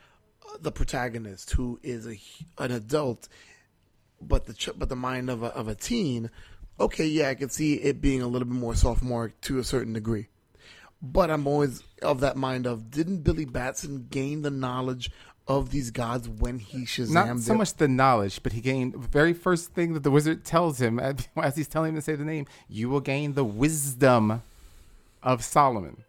[0.60, 2.20] the protagonist who is a
[2.58, 3.28] an adult,
[4.22, 6.30] but the ch- but the mind of a of a teen,
[6.80, 9.94] okay, yeah, I can see it being a little bit more sophomore to a certain
[9.94, 10.28] degree.
[11.02, 15.12] But I'm always of that mind of didn't Billy Batson gain the knowledge
[15.48, 17.14] of these gods when he Shazam?
[17.14, 17.58] Not so them?
[17.60, 21.00] much the knowledge, but he gained the very first thing that the wizard tells him
[21.00, 22.48] as, as he's telling him to say the name.
[22.68, 24.42] You will gain the wisdom
[25.22, 26.04] of Solomon.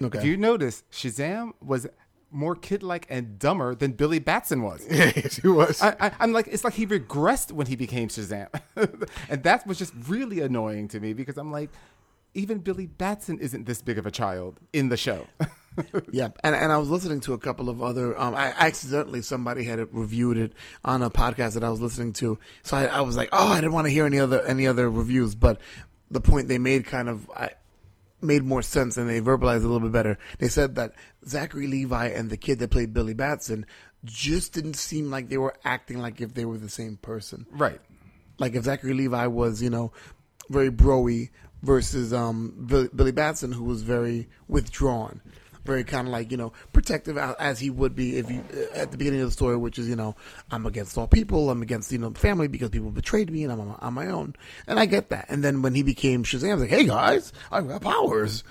[0.00, 0.18] Okay.
[0.18, 1.86] If you notice, Shazam was
[2.32, 4.84] more kid-like and dumber than Billy Batson was.
[4.90, 5.80] yes, he was.
[5.82, 8.48] I, I, I'm like, it's like he regressed when he became Shazam,
[9.28, 11.70] and that was just really annoying to me because I'm like,
[12.34, 15.26] even Billy Batson isn't this big of a child in the show.
[16.10, 18.18] Yeah, and and I was listening to a couple of other.
[18.20, 20.52] Um, I accidentally somebody had reviewed it
[20.84, 23.54] on a podcast that I was listening to, so I, I was like, oh, I
[23.56, 25.62] didn't want to hear any other any other reviews, but
[26.10, 27.52] the point they made kind of I,
[28.22, 30.18] made more sense and they verbalized it a little bit better.
[30.38, 30.92] They said that
[31.26, 33.66] Zachary Levi and the kid that played Billy Batson
[34.04, 37.46] just didn't seem like they were acting like if they were the same person.
[37.52, 37.80] right.
[38.38, 39.92] Like if Zachary Levi was, you know,
[40.48, 41.30] very broy
[41.62, 45.20] versus um, Billy, Billy Batson, who was very withdrawn,
[45.64, 48.90] very kind of like you know protective as he would be if you uh, at
[48.90, 50.16] the beginning of the story, which is you know
[50.50, 53.60] I'm against all people, I'm against you know family because people betrayed me and I'm
[53.60, 54.34] on- on my own,
[54.66, 55.26] and I get that.
[55.28, 58.44] And then when he became Shazam, I was like, hey guys, I've got powers.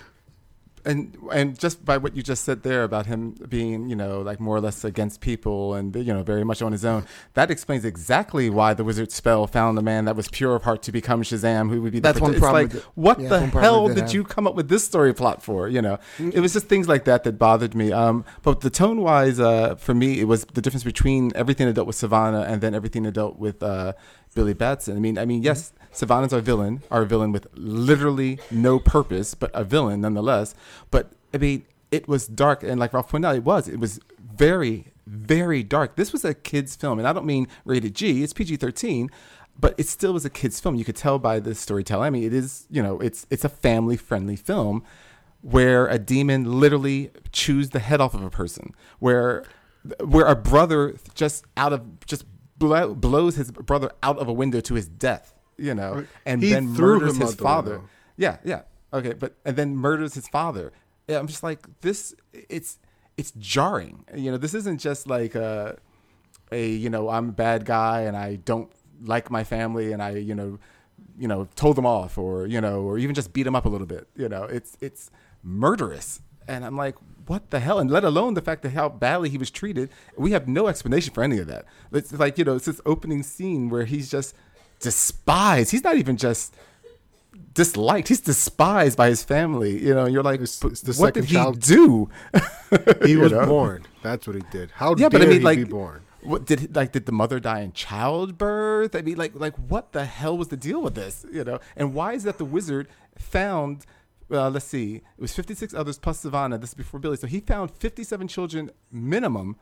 [0.85, 4.39] And and just by what you just said there about him being you know like
[4.39, 7.85] more or less against people and you know very much on his own that explains
[7.85, 11.21] exactly why the wizard spell found a man that was pure of heart to become
[11.23, 13.51] shazam who would be the That's one problem it's like what Yeah, the that's one
[13.51, 15.99] problem hell did you come up with this story plot for you know?
[16.19, 19.75] It was just things like that that bothered me um but the tone wise uh
[19.75, 23.03] for me it was the difference between everything that dealt with sivana and then everything
[23.03, 23.93] that dealt with uh
[24.35, 25.45] billy batson i mean i mean mm-hmm.
[25.45, 30.55] yes sivana's our villain our villain with literally no purpose but a villain nonetheless
[30.89, 33.67] but I mean, it was dark, and like Ralph pointed out, it was.
[33.67, 35.95] It was very, very dark.
[35.95, 38.23] This was a kids' film, and I don't mean rated G.
[38.23, 39.09] It's PG thirteen,
[39.59, 40.75] but it still was a kids' film.
[40.75, 42.07] You could tell by the storytelling.
[42.07, 42.65] I mean, it is.
[42.69, 44.83] You know, it's it's a family friendly film
[45.41, 49.43] where a demon literally chews the head off of a person, where
[50.03, 52.25] where a brother just out of just
[52.61, 55.33] blow, blows his brother out of a window to his death.
[55.57, 57.81] You know, and He then murders his father.
[58.17, 58.61] Yeah, yeah.
[58.93, 60.71] Okay, but and then murders his father.
[61.07, 62.15] Yeah, I'm just like this.
[62.33, 62.79] It's
[63.17, 64.05] it's jarring.
[64.15, 65.77] You know, this isn't just like a,
[66.51, 68.71] a you know I'm a bad guy and I don't
[69.03, 70.57] like my family and I you know,
[71.17, 73.69] you know told them off or you know or even just beat them up a
[73.69, 74.07] little bit.
[74.15, 75.11] You know, it's it's
[75.43, 76.21] murderous.
[76.47, 76.95] And I'm like,
[77.27, 77.79] what the hell?
[77.79, 79.89] And let alone the fact that how badly he was treated.
[80.17, 81.65] We have no explanation for any of that.
[81.91, 84.35] It's like you know, it's this opening scene where he's just
[84.79, 85.71] despised.
[85.71, 86.55] He's not even just
[87.53, 88.07] disliked.
[88.07, 89.81] He's despised by his family.
[89.83, 92.09] You know, you're like, It's- it's what did he child- do?
[93.05, 93.45] he was know?
[93.45, 93.85] born.
[94.01, 94.71] That's what he did.
[94.71, 96.01] How Yeah, but I mean, he like, be born?
[96.23, 98.95] what did like did the mother die in childbirth?
[98.95, 101.25] I mean, like like what the hell was the deal with this?
[101.31, 103.85] You know, and why is that the wizard found
[104.31, 104.95] well, let's see.
[104.95, 106.59] It was 56 others plus Sivana.
[106.59, 107.17] This is before Billy.
[107.17, 109.57] So he found 57 children minimum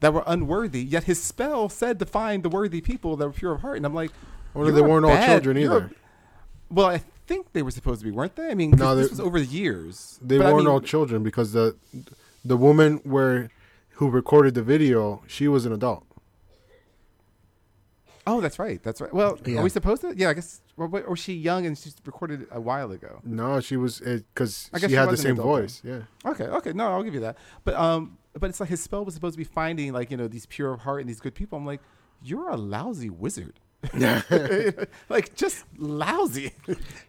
[0.00, 0.82] that were unworthy.
[0.82, 3.76] Yet his spell said to find the worthy people that were pure of heart.
[3.76, 4.12] And I'm like,
[4.54, 5.90] Well, they weren't all bad- children you're either.
[6.70, 8.48] well, I think they were supposed to be, weren't they?
[8.50, 10.18] I mean, No, this was over the years.
[10.22, 11.76] They But weren't mean, all children because the
[12.44, 13.50] the woman where
[13.98, 16.04] who recorded the video, she was an adult.
[18.26, 18.82] Oh, that's right.
[18.82, 19.12] That's right.
[19.12, 19.60] Well, Yeah.
[19.60, 20.14] are we supposed to?
[20.16, 20.60] Yeah, I guess.
[20.76, 23.20] Or, or was she young and she recorded it a while ago?
[23.24, 25.62] No, she was because I guess she she had the same adult then.
[25.62, 25.82] voice.
[25.84, 26.30] Yeah.
[26.32, 27.38] Okay, okay, no, I'll give you that.
[27.64, 30.26] But um, but it's like his spell was supposed to be finding like you know
[30.26, 31.56] these pure of heart and these good people.
[31.58, 31.80] I'm like,
[32.22, 33.60] you're a lousy wizard.
[33.96, 34.22] Yeah.
[35.08, 36.52] like just lousy.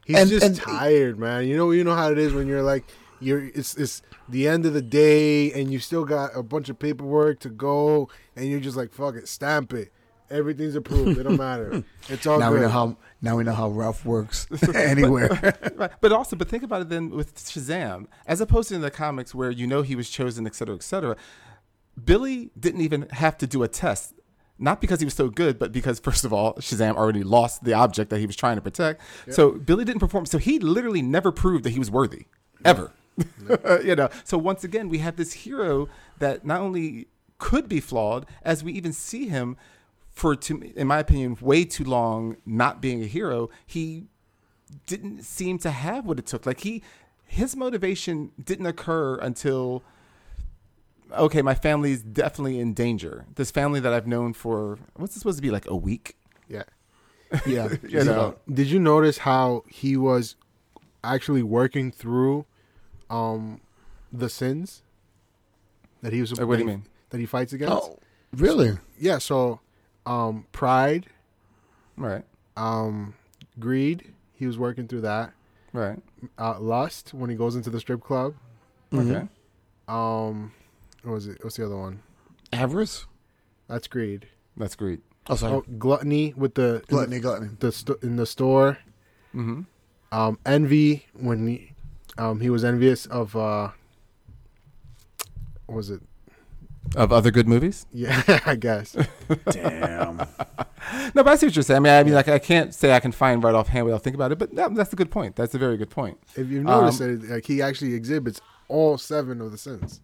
[0.06, 1.48] He's And- just and- tired, man.
[1.48, 2.84] You know, you know how it is when you're like,
[3.20, 6.78] you're it's it's the end of the day and you still got a bunch of
[6.78, 9.92] paperwork to go, and you're just like, fuck it, stamp it.
[10.30, 11.20] Everything's approved.
[11.20, 11.84] It don't matter.
[12.10, 12.56] It's all now good.
[12.56, 15.30] we know how now we know how Ralph works anywhere.
[15.76, 15.92] right.
[16.02, 19.34] But also, but think about it then with Shazam, as opposed to in the comics
[19.34, 21.16] where you know he was chosen, et cetera, et cetera.
[22.04, 24.14] Billy didn't even have to do a test.
[24.58, 27.74] Not because he was so good, but because first of all, Shazam already lost the
[27.74, 29.02] object that he was trying to protect.
[29.30, 30.26] So Billy didn't perform.
[30.26, 32.26] So he literally never proved that he was worthy,
[32.64, 32.92] ever.
[33.84, 34.10] you know.
[34.24, 37.08] So once again, we have this hero that not only
[37.38, 39.58] could be flawed, as we even see him
[40.16, 43.50] for, to, in my opinion, way too long not being a hero.
[43.68, 44.06] He
[44.88, 46.46] didn't seem to have what it took.
[46.46, 46.82] Like he,
[47.26, 49.84] his motivation didn't occur until,
[51.12, 53.26] okay, my family's definitely in danger.
[53.36, 56.16] This family that I've known for what's this supposed to be like a week?
[56.50, 56.64] yeah.
[57.46, 60.36] yeah, You know, Did you notice how he was
[61.04, 62.46] actually working through
[63.10, 63.62] um
[64.12, 64.82] the sins
[66.02, 66.86] that he was what do you mean?
[67.10, 67.74] that he fights against?
[67.74, 68.00] Oh,
[68.36, 68.78] really?
[68.98, 69.60] Yeah, so
[70.06, 71.08] um pride,
[71.98, 72.24] right,
[72.58, 73.14] um
[73.60, 75.34] greed, he was working through that.
[75.74, 76.00] right,
[76.38, 78.36] Uh lust when he goes into the strip club.
[78.94, 79.28] okay,
[79.88, 80.52] Um
[81.04, 81.44] what was it?
[81.44, 82.02] What's the other one?
[82.54, 83.06] Avarice?
[83.68, 84.28] That's greed.
[84.58, 85.02] that's greed.
[85.28, 85.54] Oh, sorry.
[85.56, 87.50] Oh, gluttony with the gluttony, gluttony.
[87.60, 88.78] the sto- in the store.
[89.34, 89.62] Mm-hmm.
[90.12, 91.72] Um envy when he
[92.18, 93.72] um he was envious of uh
[95.66, 96.02] what was it?
[96.96, 97.86] Of other good movies?
[97.92, 98.96] Yeah, I guess.
[99.52, 100.28] Damn.
[101.16, 101.78] No, but I see what you're saying.
[101.78, 104.20] I mean, I mean, like I can't say I can find right offhand without thinking
[104.20, 105.36] about it, but that, that's a good point.
[105.36, 106.20] That's a very good point.
[106.36, 110.00] If you notice Um, that, like he actually exhibits all seven of the sins.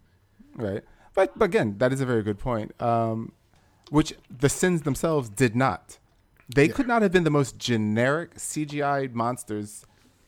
[0.56, 0.82] Right.
[1.14, 2.80] But, but again, that is a very good point.
[2.82, 3.30] Um,
[3.90, 5.98] which the sins themselves did not.
[6.52, 6.72] They Yeah.
[6.72, 9.86] could not have been the most generic CGI monsters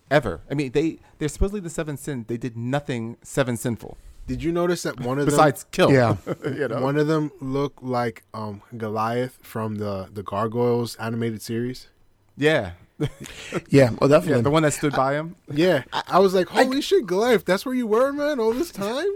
[0.08, 0.42] ever.
[0.48, 2.26] I mean, they they're supposedly the seven sins.
[2.28, 5.92] They did nothing seven sinful Did you notice that one of the besides kill.
[5.92, 6.16] Yeah.
[6.44, 6.80] you know.
[6.80, 11.88] one of them looked like um Goliath from the the Gargoyles animated series?
[12.36, 12.72] yeah.
[12.98, 14.42] Yeah, oh, Yeah, definitely.
[14.42, 15.34] the one that stood by him.
[15.52, 17.44] Yeah, I, was like, holy shit, Goliath!
[17.44, 19.08] That's where you were, man, all this time.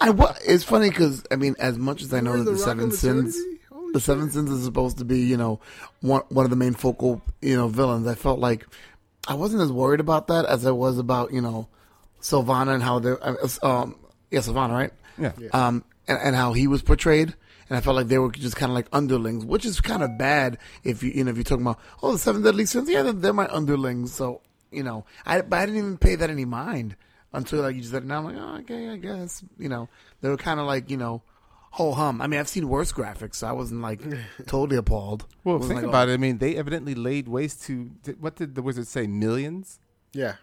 [0.00, 2.58] I, wa- it's funny because I mean, as much as I know that the the
[2.58, 3.36] Seven Sins,
[3.72, 4.06] Holy the shit.
[4.06, 5.58] Seven Sins is supposed to be, you know,
[6.00, 8.06] one one of the main focal, you know, villains.
[8.06, 8.66] I felt like
[9.26, 11.66] I wasn't as worried about that as I was about, you know,
[12.20, 13.14] Sylvana and how they,
[13.62, 13.96] um,
[14.34, 14.92] yeah, Sylvana, right?
[15.18, 15.32] Yeah.
[15.52, 17.34] Um, and, and how he was portrayed.
[17.68, 20.18] And I felt like they were just kind of like underlings, which is kind of
[20.18, 22.90] bad if you, you know, if you're talking about, oh, the seven deadly sins.
[22.90, 24.12] Yeah, they're, they're my underlings.
[24.12, 26.96] So, you know, I, but I didn't even pay that any mind
[27.32, 28.06] until like you just said it.
[28.06, 29.88] Now I'm like, oh, okay, I guess, you know,
[30.20, 31.22] they were kind of like, you know,
[31.70, 32.20] ho hum.
[32.20, 34.00] I mean, I've seen worse graphics, so I wasn't like
[34.46, 35.26] totally appalled.
[35.42, 36.12] Well, think like, about oh.
[36.12, 36.14] it.
[36.14, 39.06] I mean, they evidently laid waste to did- what did the wizard say?
[39.06, 39.80] Millions
[40.12, 40.34] Yeah,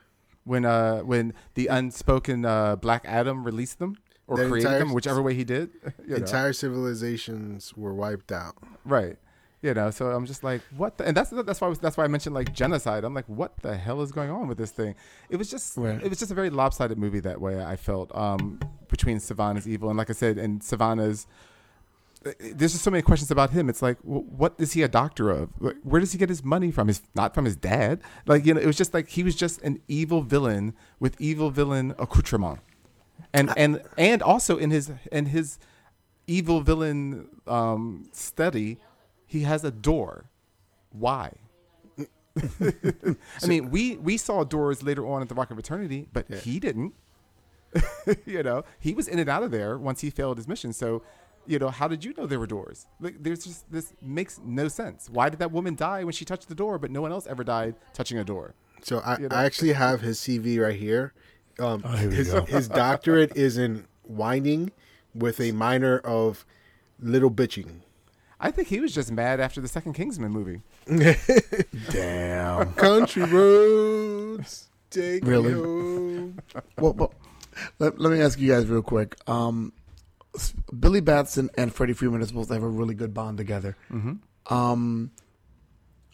[0.44, 4.94] when uh when the unspoken uh, Black Adam released them or Their created entire- them,
[4.94, 5.70] whichever way he did.
[6.04, 6.16] you know.
[6.18, 8.56] entire civilizations were wiped out.
[8.86, 9.18] Right.
[9.64, 10.98] You know, so I'm just like, what?
[10.98, 13.04] The, and that's that's why I was, that's why I mentioned like genocide.
[13.04, 14.96] I'm like, what the hell is going on with this thing?
[15.30, 16.02] It was just Right.
[16.02, 17.64] it was just a very lopsided movie that way.
[17.64, 21.28] I felt um, between Sivana's evil and like I said, and Sivana's.
[22.24, 23.68] There's just so many questions about him.
[23.68, 25.50] It's like, wh- what is he a doctor of?
[25.60, 26.88] Like, Where does he get his money from?
[26.88, 28.02] His not from his dad.
[28.28, 31.50] Like you know, it was just like he was just an evil villain with evil
[31.50, 32.60] villain accoutrement,
[33.34, 35.58] and and and also in his in his
[36.28, 38.78] evil villain um, study,
[39.26, 40.26] he has a door.
[40.92, 41.34] Why?
[42.38, 46.60] I mean, we we saw doors later on at the Rock of Eternity, but he
[46.60, 46.94] didn't.
[48.26, 50.74] you know, he was in and out of there once he failed his mission.
[50.74, 51.04] So,
[51.48, 52.86] you know, how did you know there were doors?
[53.00, 55.10] Like, there's just this makes no sense.
[55.10, 57.44] Why did that woman die when she touched the door, but no one else ever
[57.44, 58.54] died touching a door?
[58.84, 59.36] So I, You know?
[59.36, 61.14] I actually have his CV right here.
[61.60, 64.72] Um, Oh, here his, his doctorate is in whining
[65.14, 66.46] with a minor of
[67.00, 67.82] little bitching.
[68.40, 70.62] I think he was just mad after the second Kingsman movie.
[71.92, 72.74] Damn.
[72.74, 74.70] Country roads.
[74.90, 75.54] Take Really?
[75.54, 76.40] me home.
[76.80, 77.14] Well, well
[77.80, 79.16] let, let me ask you guys real quick.
[79.30, 79.81] Um, s-
[80.78, 83.76] Billy Batson and Freddie Freeman are supposed to have a really good bond together.
[83.92, 84.54] Mm-hmm.
[84.54, 85.12] Um,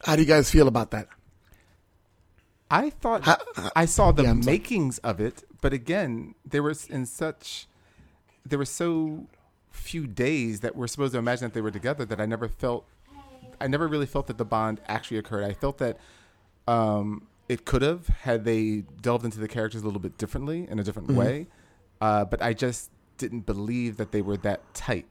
[0.04, 1.08] how do you guys feel about that?
[2.70, 4.58] I thought Ha- I saw the Yeah, I'm sorry.
[4.58, 7.68] makings of it, but again, there was in such
[8.46, 9.28] there were so
[9.72, 12.86] few days that we're supposed to imagine that they were together that I never felt
[13.62, 15.44] I never really felt that the bond actually occurred.
[15.46, 15.98] I felt that
[16.68, 20.78] um, it could have had they delved into the characters a little bit differently in
[20.80, 21.18] a different Mm-hmm.
[21.20, 21.48] way,
[22.02, 25.06] uh, but I just didn't believe that they were that tight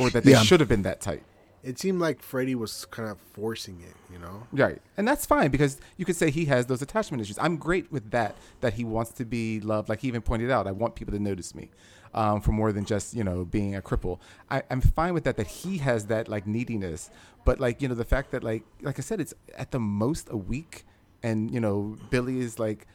[0.00, 0.42] or that they Yeah.
[0.42, 1.22] should have been that tight.
[1.62, 4.46] It seemed like Freddie was kind of forcing it, you know.
[4.52, 4.80] Right.
[4.96, 7.38] And that's fine because you could say he has those attachment issues.
[7.40, 9.88] I'm great with that, that he wants to be loved.
[9.88, 11.70] Like he even pointed out, I want people to notice me
[12.14, 14.20] um, for more than just, you know, being a cripple.
[14.48, 17.10] I, I'm fine with that, that he has that like neediness.
[17.44, 20.28] But like, you know, the fact that like, like I said, it's at the most
[20.30, 20.84] a week
[21.24, 22.86] and, you know, Billy is like,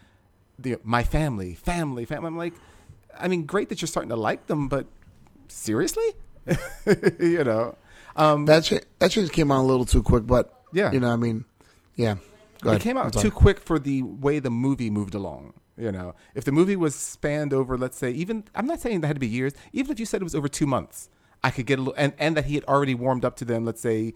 [0.58, 2.28] the, my family, family, family.
[2.28, 2.54] I'm like,
[3.20, 4.88] I mean, great that you're starting to like them, but
[5.48, 6.04] seriously?
[7.20, 7.76] you know?
[8.16, 10.92] Um, That cha- that change came out a little too quick, but Yeah.
[10.92, 11.46] you know, I mean,
[11.96, 12.16] yeah.
[12.64, 15.54] It came out too quick for the way the movie moved along.
[15.78, 19.08] You know, if the movie was spanned over, let's say, even I'm not saying that
[19.08, 19.54] had to be years.
[19.74, 21.10] Even if you said it was over two months,
[21.44, 23.66] I could get a little, and and that he had already warmed up to them.
[23.66, 24.14] Let's say,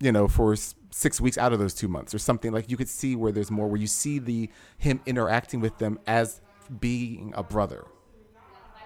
[0.00, 0.56] you know, for
[0.90, 2.50] six weeks out of those two months or something.
[2.50, 5.98] Like you could see where there's more, where you see the him interacting with them
[6.06, 6.40] as
[6.80, 7.84] being a brother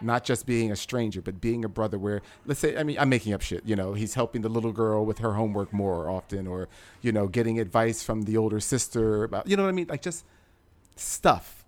[0.02, 1.98] not just being a stranger, but being a brother.
[1.98, 3.62] Where let's say, I mean, I'm making up shit.
[3.64, 6.68] You know, he's helping the little girl with her homework more often, or
[7.02, 10.02] you know, getting advice from the older sister about, you know what I mean, like
[10.02, 10.24] just
[10.96, 11.64] stuff.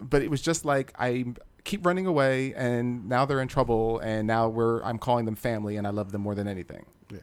[0.00, 1.26] But it was just like I
[1.64, 5.76] keep running away, and now they're in trouble, and now we're I'm calling them family,
[5.76, 6.86] and I love them more than anything.
[7.12, 7.18] Yeah.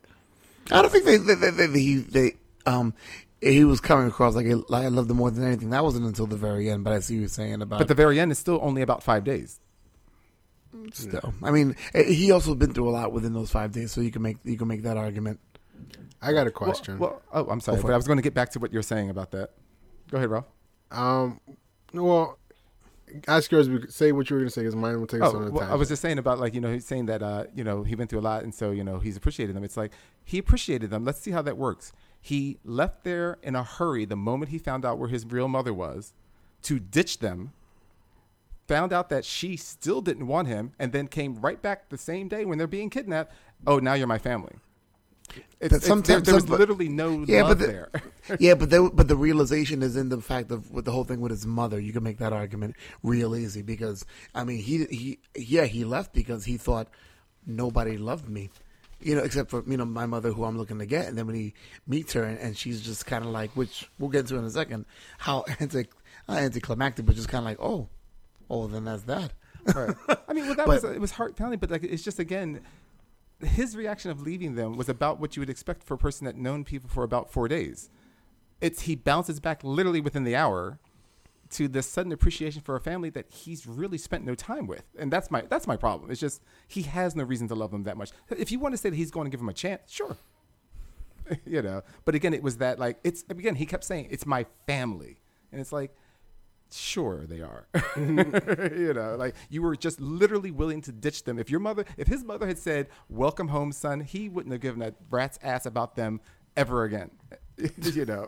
[0.72, 2.94] I don't think they they, they, they, he they um
[3.42, 5.70] he was coming across like, like I love them more than anything.
[5.70, 7.80] That wasn't until the very end, but I see what you're saying about.
[7.80, 9.60] But the very end is still only about five days.
[10.94, 14.02] Still, I mean, eh, he also been through a lot within those five days, so
[14.02, 15.40] you can make you can make that argument.
[16.22, 16.98] I got a question.
[17.00, 17.94] Well, oh, I'm sorry, but it.
[17.94, 19.52] I was going to get back to what you're saying about that.
[20.10, 20.46] Go ahead, Ralph.
[20.92, 21.40] um,
[21.94, 22.38] well,
[23.28, 23.70] ask yours.
[23.94, 25.46] Say what you were going to say, because mine will take us Oh, on a
[25.46, 25.72] well, tangent.
[25.72, 27.96] I was just saying about like you know he's saying that uh you know he
[27.96, 29.64] went through a lot and so you know he's appreciated them.
[29.64, 29.92] It's like
[30.26, 31.06] he appreciated them.
[31.06, 31.92] Let's see how that works.
[32.20, 35.74] He left there in a hurry the moment he found out where his real mother
[35.74, 36.14] was,
[36.64, 37.54] to ditch them.
[38.68, 42.28] Found out that she still didn't want him, and then came right back the same
[42.28, 43.34] day when they're being kidnapped.
[43.66, 44.54] Oh, now you're my family.
[45.30, 47.90] It's, it's- there, sometimes- there was some- literally no Yeah, love but the- there.
[48.40, 51.22] yeah, but they, but the realization is in the fact of with the whole thing
[51.22, 51.80] with his mother.
[51.80, 56.14] You can make that argument real easy because I mean he he yeah he left
[56.14, 56.88] because he thought
[57.46, 58.50] nobody loved me,
[59.02, 61.08] you know, except for you know my mother who I'm looking to get.
[61.08, 61.54] And then when he
[61.88, 64.50] meets her and, and she's just kind of like, which we'll get into in a
[64.50, 64.86] second,
[65.18, 65.86] how anti
[66.30, 67.88] anticlimactic, but just kind of like, oh,
[68.50, 69.34] oh, then that's that.
[69.76, 69.94] Right.
[70.30, 72.62] I mean, well, that But- was it was heart pounding, but like it's just again,
[73.44, 76.38] his reaction of leaving them was about what you would expect for a person that
[76.38, 77.90] known people for about four days.
[78.62, 80.80] It's he bounces back literally within the hour
[81.50, 85.12] to this sudden appreciation for a family that he's really spent no time with, and
[85.12, 86.12] that's my that's my problem.
[86.12, 88.12] It's just he has no reason to love them that much.
[88.30, 90.16] If you want to say that he's going to give him a chance, sure.
[91.46, 94.46] you know, but again, it was that like it's again he kept saying it's my
[94.66, 95.18] family,
[95.52, 95.94] and it's like
[96.72, 97.66] sure they are
[97.98, 102.08] you know like you were just literally willing to ditch them if your mother if
[102.08, 105.96] his mother had said welcome home son he wouldn't have given a rat's ass about
[105.96, 106.20] them
[106.56, 107.10] ever again
[107.94, 108.28] you know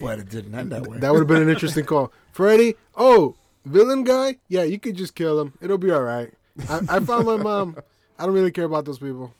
[0.00, 0.98] But it didn't end that way.
[0.98, 2.76] that would have been an interesting call, Freddie.
[2.96, 3.34] Oh,
[3.66, 4.36] villain guy.
[4.48, 5.54] Yeah, you could just kill him.
[5.60, 6.32] It'll be all right.
[6.68, 7.76] I, I found my mom.
[8.16, 9.34] I don't really care about those people.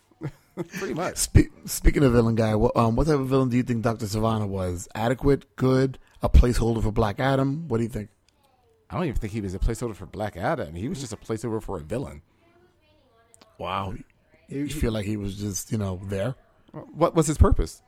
[0.79, 3.63] pretty much Spe- speaking of villain guy, what, um, what type of villain do you
[3.63, 4.89] think Doctor Sivana was?
[4.97, 7.67] Adequate, good, a placeholder for Black Adam?
[7.69, 8.09] What do you think?
[8.91, 11.17] i don't even think he was a placeholder for black adam he was just a
[11.17, 12.21] placeholder for a villain
[13.57, 13.95] Wow,
[14.49, 16.35] you feel like he was just you know there?
[16.93, 17.81] what was his purpose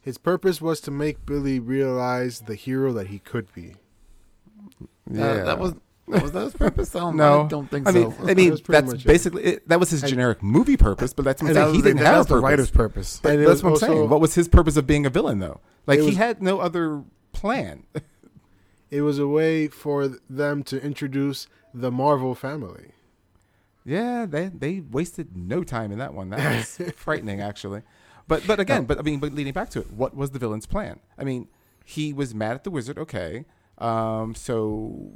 [0.00, 3.74] His purpose was to make Billy realize the hero that he could be.
[5.10, 6.94] Uh, that was that was that his purpose.
[6.94, 7.98] I don't, no I don't think i so.
[8.10, 9.06] mean i mean That's that's much it.
[9.06, 9.68] basically it.
[9.68, 11.66] that was his generic movie purpose but that's what I'm that saying.
[11.68, 13.20] was, he didn't that have was a the writer's purpose.
[13.22, 14.08] But that's was what I'm also- saying.
[14.10, 15.60] What was his purpose of being a villain, though?
[15.86, 17.02] Like It he was- had no other
[17.32, 17.84] plan.
[18.90, 22.92] It was a way for them to introduce the Marvel family.
[23.84, 26.30] yeah, they they wasted no time in that one.
[26.30, 27.82] That was frightening, actually.
[28.28, 30.66] But but again, but I mean, but leading back to it, what was the villain's
[30.66, 31.00] plan?
[31.18, 31.48] I mean,
[31.84, 32.98] he was mad at the wizard.
[32.98, 33.44] Okay,
[33.78, 35.10] um, so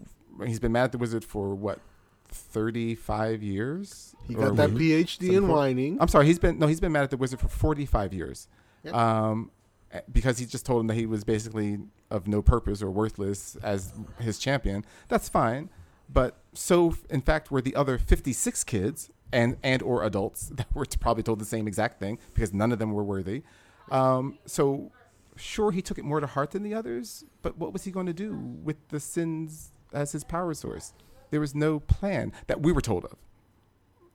[0.47, 1.81] he's been mad at the wizard for what
[2.29, 4.15] thirty five years.
[4.27, 5.99] He got that PhD in whining.
[6.01, 8.49] I'm sorry, he's been no, he's been mad at the wizard for forty five years.
[8.93, 9.51] Um,
[9.93, 11.79] uh, because he just told him that he was basically
[12.11, 14.85] of no purpose or worthless as his champion.
[15.09, 15.71] That's fine,
[16.09, 20.87] but so in fact were the other 56 kids and and or adults that were
[21.01, 23.43] probably told the same exact thing because none of them were worthy.
[23.91, 24.93] Um, so
[25.37, 28.07] sure he took it more to heart than the others, but what was he going
[28.07, 30.93] to do with the sins as his power source?
[31.31, 33.17] There was no plan that we were told of.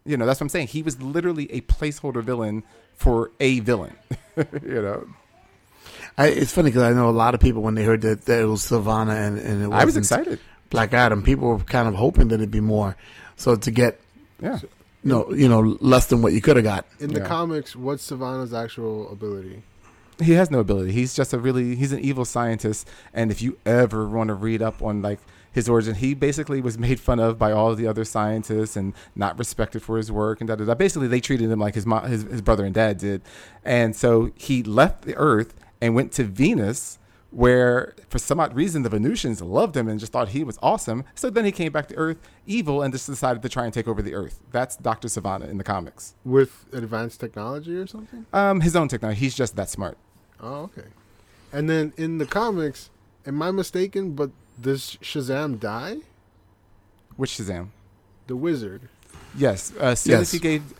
[0.05, 0.67] You know, that's what I'm saying.
[0.67, 2.63] He was literally a placeholder villain
[2.95, 3.95] for a villain.
[4.37, 5.07] you know,
[6.17, 8.41] I, it's funny because I know a lot of people when they heard that, that
[8.41, 10.39] it was Sivana and, and it I was excited.
[10.69, 12.97] Black Adam, people were kind of hoping that it'd be more.
[13.35, 13.99] So to get
[14.41, 14.59] Yeah.
[15.03, 16.85] no, you know, less than what you could have got.
[16.99, 17.27] In the Yeah.
[17.27, 19.63] comics, what's Sivana's actual ability?
[20.21, 20.91] He has no ability.
[20.91, 22.87] He's just a really he's an evil scientist.
[23.13, 25.19] And if you ever want to read up on like
[25.53, 29.37] his origin, he basically was made fun of by all the other scientists and not
[29.39, 30.73] respected for his work and da da da.
[30.73, 33.21] Basically, they treated him like his mo- his his brother and dad did.
[33.63, 36.99] And so he left the Earth and went to Venus.
[37.35, 41.03] Where, for some odd reason, the Venusians loved him and just thought he was awesome.
[41.15, 43.87] So then he came back to Earth, evil, and just decided to try and take
[43.87, 44.39] over the Earth.
[44.51, 46.13] That's Doctor Sivana in the comics.
[46.23, 48.27] With advanced technology or something?
[48.31, 49.19] Um, his own technology.
[49.19, 49.97] He's just that smart.
[50.39, 50.89] Oh, okay.
[51.51, 52.91] And then in the comics,
[53.25, 54.11] am I mistaken?
[54.11, 54.29] But
[54.59, 55.97] does Shazam die?
[57.15, 57.69] Which Shazam?
[58.27, 58.89] The wizard.
[59.35, 59.73] Yes.
[59.79, 60.73] Uh, as soon as he gave,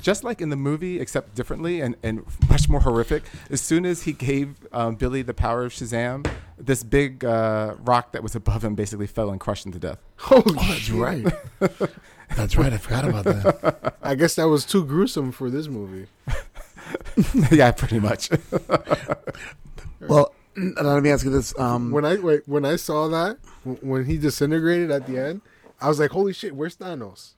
[0.00, 4.02] just like in the movie, except differently and, and much more horrific, as soon as
[4.02, 6.28] he gave um, Billy the power of Shazam,
[6.58, 9.98] this big uh, rock that was above him basically fell and crushed him to death.
[10.18, 10.94] Holy Oh, that's shit.
[10.94, 11.26] right.
[12.36, 12.72] that's right.
[12.72, 13.94] I forgot about that.
[14.02, 16.06] I guess that was too gruesome for this movie.
[17.50, 18.28] yeah, pretty much.
[20.00, 21.56] Well, let me ask you this.
[21.58, 25.40] Um, When I wait, when I saw that, when he disintegrated at the end,
[25.80, 27.32] I was like, "Holy shit, where's Thanos?"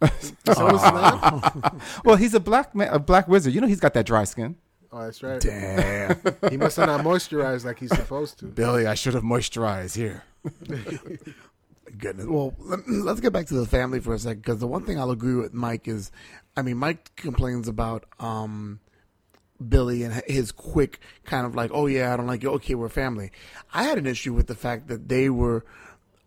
[0.00, 1.80] Did someone snap?
[2.04, 3.54] well, he's a black man, a black wizard.
[3.54, 4.56] You know, he's got that dry skin.
[4.92, 5.40] Oh, that's right.
[5.40, 6.16] damn.
[6.50, 8.46] He must have not moisturized like he's supposed to.
[8.46, 10.22] Billy, I should have moisturized here.
[11.98, 12.26] Goodness.
[12.26, 14.98] Well, let- let's get back to the family for a second because the one thing
[14.98, 16.10] I'll agree with Mike is,
[16.56, 18.80] I mean, Mike complains about um,
[19.68, 22.50] Billy and his quick kind of like, oh yeah, I don't like you.
[22.52, 23.32] Okay, we're family.
[23.72, 25.64] I had an issue with the fact that they were,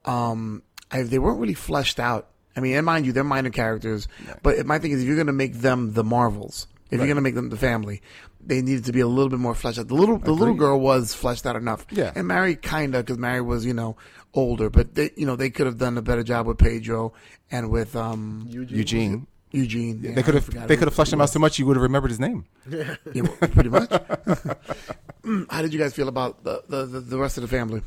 [0.06, 2.28] um, I, they weren't really fleshed out.
[2.56, 4.08] I mean, and mind you, they're minor characters,
[4.42, 7.18] but my thing is, if you're going to make them the Marvels, if you're going
[7.18, 8.02] to make them the family,
[8.44, 9.90] they needed to be a little bit more fleshed out.
[9.90, 11.86] The little, the little girl was fleshed out enough.
[11.92, 12.14] Yeah.
[12.16, 13.98] And Mary kinda, because Mary was, you know,
[14.34, 17.14] older, but they, you know, they could have done a better job with Pedro
[17.52, 18.78] and with um Eugene.
[18.78, 19.28] Eugene.
[19.52, 21.66] Yeah, they could have forgot they could have fleshed who him out so much you
[21.66, 22.46] would have remembered his name.
[22.70, 23.90] Yeah, well, pretty much.
[25.50, 27.82] How did you guys feel about the, the, the, the rest of the family?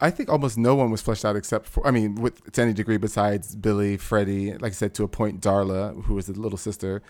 [0.00, 2.72] I think almost no one was fleshed out except for, I mean, with to any
[2.72, 6.58] degree besides Billy, Freddie, like I said, to a point, Darla, who was the little
[6.58, 7.02] sister.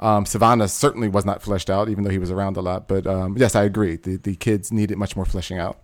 [0.00, 2.88] Um, Sivana certainly was not fleshed out, even though he was around a lot.
[2.88, 3.96] But um, yes, I agree.
[3.96, 5.80] The, the kids needed much more fleshing out.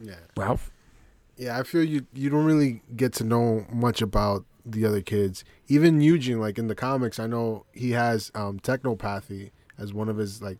[0.00, 0.70] Yeah, Ralph?
[1.36, 1.58] yeah.
[1.58, 2.06] I feel you.
[2.12, 5.44] You don't really get to know much about the other kids.
[5.68, 10.16] Even Eugene, like in the comics, I know he has um, technopathy as one of
[10.16, 10.58] his like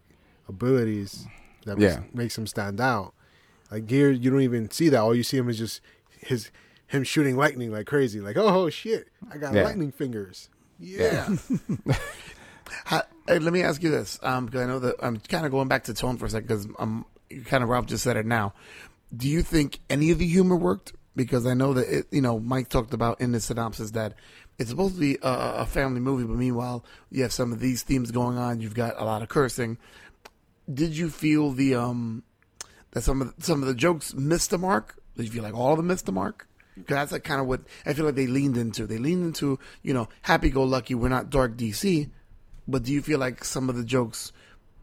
[0.49, 1.27] abilities
[1.67, 2.01] that Yeah.
[2.01, 3.15] makes, makes him stand out.
[3.71, 4.99] Like here, you don't even see that.
[4.99, 5.81] All you see him is just
[6.21, 6.51] his
[6.87, 8.21] him shooting lightning like crazy.
[8.21, 9.65] Like oh shit, I got Yeah.
[9.65, 10.49] lightning fingers.
[10.81, 11.29] Yeah.
[12.85, 15.51] How, hey, let me ask you this, um, because I know that I'm kind of
[15.53, 17.05] going back to tone for a second, because um,
[17.47, 18.55] kind of Ralph just said it now.
[19.15, 20.93] Do you think any of the humor worked?
[21.19, 24.15] Because I know that it, you know Mike talked about in the synopsis that
[24.57, 27.83] it's supposed to be a, a family movie, but meanwhile you have some of these
[27.83, 28.61] themes going on.
[28.61, 29.79] You've got a lot of cursing.
[30.73, 32.23] Did you feel the um
[32.93, 35.03] that some of the, some of the jokes missed the mark?
[35.17, 36.47] Did you feel like all of them missed the mark?
[36.77, 38.87] Because that's like kind of what I feel like they leaned into.
[38.87, 40.95] They leaned into you know happy go lucky.
[40.95, 42.09] We're not dark DC,
[42.69, 44.31] but do you feel like some of the jokes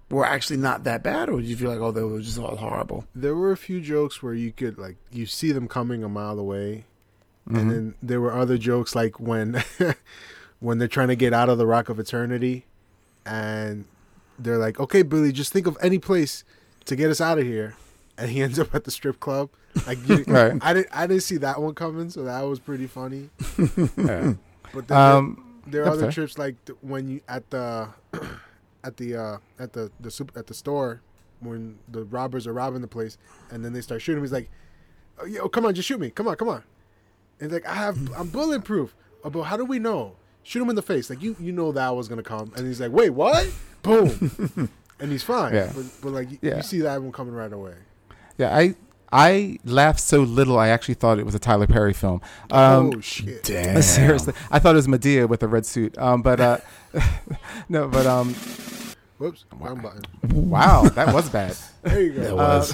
[0.09, 2.55] were actually not that bad, or did you feel like oh they were just all
[2.55, 3.05] horrible?
[3.15, 6.37] there were a few jokes where you could like you see them coming a mile
[6.39, 6.85] away
[7.47, 9.63] and then there were other jokes like when
[10.59, 12.65] when they're trying to get out of the rock of eternity
[13.25, 13.85] and
[14.39, 16.43] they're like okay billy just think of any place
[16.85, 17.75] to get us out of here
[18.17, 19.49] and he ends up at the strip club
[19.85, 20.53] like you, Right.
[20.61, 23.29] i didn't i didn't see that one coming so that was pretty funny
[23.95, 24.33] Yeah.
[24.73, 26.11] but then Um, there, there are other fair.
[26.11, 27.89] trips like when you at the
[28.85, 31.01] at the uh at the the super, at the store
[31.39, 33.17] when the robbers are robbing the place
[33.51, 34.19] and then they start shooting.
[34.19, 34.49] Him he's like
[35.19, 36.09] oh, yo come on just shoot me.
[36.09, 36.63] Come on come on.
[37.39, 38.95] And like i have i'm bulletproof.
[39.23, 40.15] Oh, but how do we know?
[40.43, 41.09] Shoot him in the face.
[41.09, 42.51] Like you you know that was gonna come.
[42.55, 43.47] And he's like wait what?
[43.81, 44.69] Boom.
[44.97, 45.53] And he's fine.
[45.53, 45.73] Yeah.
[45.75, 46.55] but, but like Yeah.
[46.55, 47.73] you see that one coming right away.
[48.37, 48.75] Yeah, I
[49.17, 52.19] I laughed so little I actually thought it was a Tyler Perry film.
[52.51, 53.81] Um, oh shit Damn.
[53.81, 55.97] Seriously, I thought it was Madea with a red suit.
[55.97, 56.57] Um, but uh,
[57.69, 58.33] no, but um,
[59.17, 60.01] Whoops, wrong button.
[60.49, 61.55] Wow, that was bad.
[61.83, 62.21] There you go.
[62.23, 62.73] That was.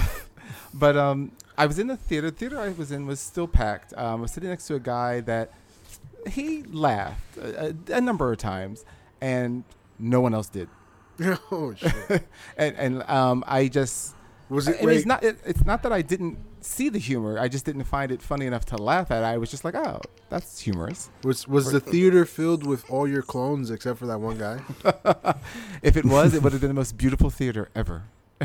[0.74, 2.30] But um, I was in the theater.
[2.30, 3.92] The theater I was in was still packed.
[3.96, 5.52] Um, I was sitting next to a guy that
[6.26, 8.84] he laughed a, a, a number of times,
[9.20, 9.62] and
[9.96, 10.68] no one else did.
[11.52, 12.26] oh shit.
[12.56, 14.16] And and um, I just
[14.52, 14.80] Was I it?
[14.84, 15.22] mean, it's not.
[15.24, 17.38] It, it's not that I didn't see the humor.
[17.38, 19.24] I just didn't find it funny enough to laugh at.
[19.24, 21.08] I was just like, oh, that's humorous.
[21.24, 24.60] was was the theater filled with all your clones except for that one guy?
[25.82, 28.04] If it was, it would have been the most beautiful theater ever.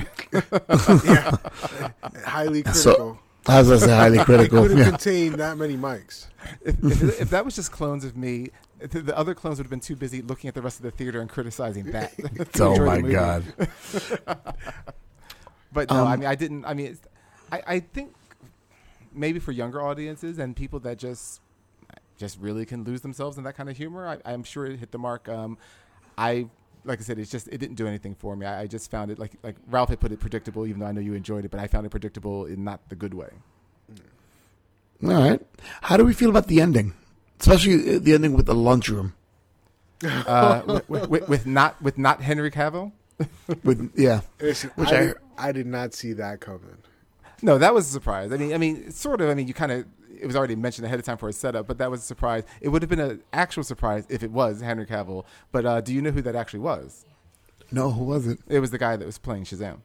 [2.26, 3.20] Highly So- critical.
[3.49, 4.62] I was gonna say highly critical.
[4.64, 4.89] Couldn't Yeah.
[4.89, 6.28] contain that many mics.
[6.66, 8.49] If, if, if that was just clones of me,
[8.80, 10.91] the, the other clones would have been too busy looking at the rest of the
[10.91, 12.14] theater and criticizing that.
[12.60, 13.43] Oh my god.
[15.72, 16.65] But no, I Um, mean, I didn't.
[16.65, 17.01] I mean, it's,
[17.51, 18.13] I, I think
[19.13, 21.41] maybe for younger audiences and people that just
[22.18, 24.91] just really can lose themselves in that kind of humor, I, I'm sure it hit
[24.91, 25.30] the mark.
[25.30, 25.57] Um,
[26.18, 26.47] I
[26.84, 28.45] like I said, it's just it didn't do anything for me.
[28.45, 30.91] I, I just found it like like Ralph had put it predictable, even though I
[30.91, 33.30] know you enjoyed it, but I found it predictable in not the good way.
[35.03, 35.41] All right.
[35.84, 36.93] How do we feel about the ending,
[37.39, 39.13] especially uh, the ending with the lunchroom?
[40.03, 42.91] Uh, with, with, with not with not Henry Cavill.
[43.63, 46.78] With yeah, Listen, Which I, I- did, I did not see that coming.
[47.41, 48.32] No, that was a surprise.
[48.32, 49.30] I mean, I mean, sort of.
[49.30, 49.86] I mean, you kind of
[50.20, 52.43] it was already mentioned ahead of time for a setup, but that was a surprise.
[52.61, 55.26] It would have been an actual surprise if it was Henry Cavill.
[55.51, 57.05] But uh, do you know who that actually was?
[57.72, 58.39] no, who was it?
[58.47, 59.80] It was the guy that was playing Shazam.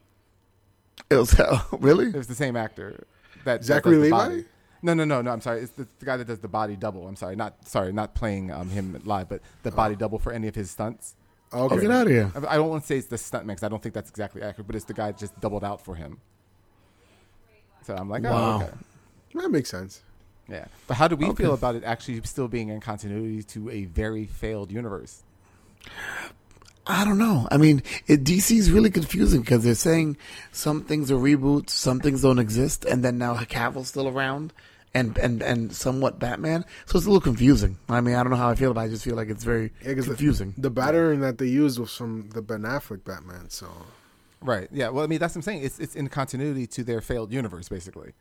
[1.09, 1.39] It was
[1.71, 2.07] really.
[2.07, 3.05] It was the same actor.
[3.45, 4.15] That Zachary the Levi?
[4.17, 4.45] body.
[4.81, 5.31] No, no, no, no.
[5.31, 5.61] I'm sorry.
[5.61, 7.07] It's the, the guy that does the body double.
[7.07, 7.35] I'm sorry.
[7.35, 7.91] Not sorry.
[7.93, 11.15] Not playing um, him live, but the body double for any of his stunts.
[11.53, 11.81] Oh, Okay.
[11.81, 12.31] get out of here.
[12.35, 14.41] I I don't want to say it's the stuntman because I don't think that's exactly
[14.41, 16.19] accurate, but it's the guy that just doubled out for him.
[17.85, 18.59] So I'm like, oh, Wow.
[18.61, 18.73] oh, okay.
[19.35, 20.01] That makes sense.
[20.47, 20.65] Yeah.
[20.87, 21.43] But how do we Okay.
[21.43, 25.23] feel about it actually still being in continuity to a very failed universe?
[26.85, 27.47] I don't know.
[27.49, 30.17] I mean, it, DC is really confusing because they're saying
[30.51, 34.51] some things are reboots, some things don't exist, and then now Cavill's still around,
[34.95, 36.65] and and and somewhat Batman.
[36.85, 37.77] So it's a little confusing.
[37.89, 39.71] I mean, I don't know how I feel, but I just feel like it's very
[39.83, 40.53] Yeah, 'cause the- confusing.
[40.57, 43.49] The batarang that they used was from the Ben Affleck Batman.
[43.49, 43.67] So
[44.41, 44.67] Right.
[44.73, 44.89] Yeah.
[44.89, 45.63] Well, I mean, that's what I'm saying.
[45.63, 48.13] It's it's in continuity to their failed universe, basically.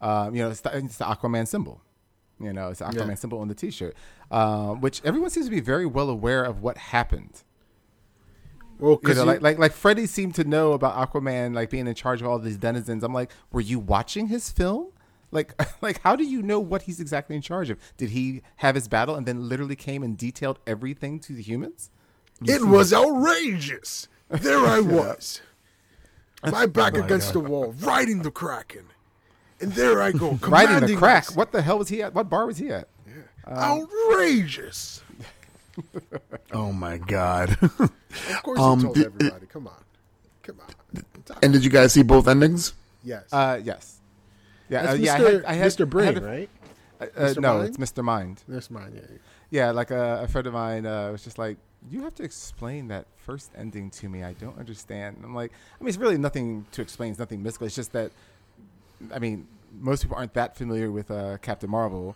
[0.00, 1.80] Um, you know, it's the, it's the Aquaman symbol.
[2.40, 3.14] You know, it's the Aquaman Yeah.
[3.14, 3.96] symbol on the T-shirt,
[4.30, 7.42] um, which everyone seems to be very well aware of what happened.
[8.78, 11.86] well, You because know, like like like Freddie seemed to know about Aquaman, like being
[11.88, 13.02] in charge of all these denizens.
[13.02, 14.88] I'm like, were you watching his film?
[15.30, 17.78] Like, like, how do you know what he's exactly in charge of?
[17.96, 21.90] Did he have his battle and then literally came and detailed everything to the humans?
[22.44, 24.08] it was outrageous.
[24.28, 25.40] There I was,
[26.44, 27.44] my back my against God.
[27.44, 28.84] the wall, riding the Kraken,
[29.60, 31.28] and there I go, Riding the commanding crack.
[31.30, 31.36] us.
[31.36, 32.14] What the hell was he at?
[32.14, 32.88] What bar was he at?
[33.46, 35.02] outrageous.
[36.52, 37.50] Oh my god!
[37.60, 39.46] Of course, Um, he told did- everybody.
[39.46, 39.84] Come on,
[40.42, 41.04] come on.
[41.42, 42.72] and did you guys see both endings?
[43.04, 43.97] Yes, Uh, yes.
[44.68, 45.14] Yeah, that's uh, yeah.
[45.14, 45.32] I Mr.
[45.32, 45.88] had, I had, Mr.
[45.90, 46.50] Brain, I had a- right?
[47.00, 47.38] Uh, Mr.
[47.40, 47.68] no, Mind?
[47.68, 48.02] it's Mr.
[48.04, 48.42] Mind.
[48.48, 48.92] That's mine.
[48.94, 49.16] Yeah.
[49.50, 51.56] Yeah, like a, a friend of mine uh, was just like,
[51.90, 54.22] "You have to explain that first ending to me.
[54.24, 57.10] I don't understand." And I'm like, I mean, it's really nothing to explain.
[57.10, 57.66] It's nothing mystical.
[57.68, 58.10] It's just that,
[59.14, 59.46] I mean,
[59.80, 62.14] most people aren't that familiar with uh, Captain Marvel,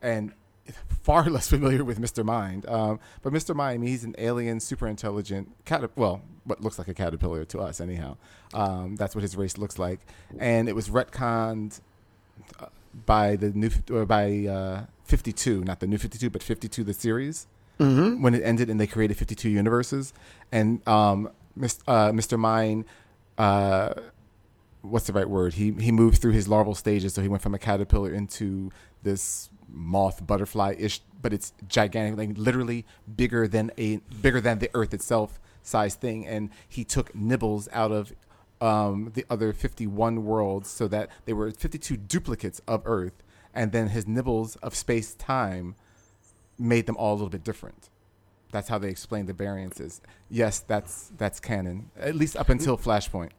[0.00, 0.32] and
[1.02, 2.24] far less familiar with Mr.
[2.24, 2.68] Mind.
[2.68, 3.54] Um, but Mr.
[3.54, 5.90] Mind, I mean, he's an alien, super intelligent cat.
[5.96, 8.16] Well, what looks like a caterpillar to us, anyhow.
[8.52, 10.00] Um, that's what his race looks like,
[10.38, 11.80] and it was retconned
[12.60, 12.66] uh,
[13.06, 17.46] by the new or by uh, 52, not the new 52, but 52 the series
[17.80, 18.22] Mm-hmm.
[18.22, 20.12] when it ended and they created 52 universes
[20.52, 22.38] and um, Mis- uh, Mr.
[22.38, 22.84] Mind
[23.36, 23.94] uh,
[24.82, 27.52] what's the right word he he moved through his larval stages so he went from
[27.52, 28.70] a caterpillar into
[29.04, 32.84] this moth butterfly ish but it's gigantic like literally
[33.16, 37.92] bigger than a bigger than the earth itself size thing and he took nibbles out
[37.92, 38.12] of
[38.60, 43.22] um, the other 51 worlds so that they were 52 duplicates of earth
[43.54, 45.76] and then his nibbles of space time
[46.58, 47.88] made them all a little bit different.
[48.52, 50.00] That's how they explain the variances.
[50.30, 53.30] Yes, that's that's canon, at least up until Flashpoint.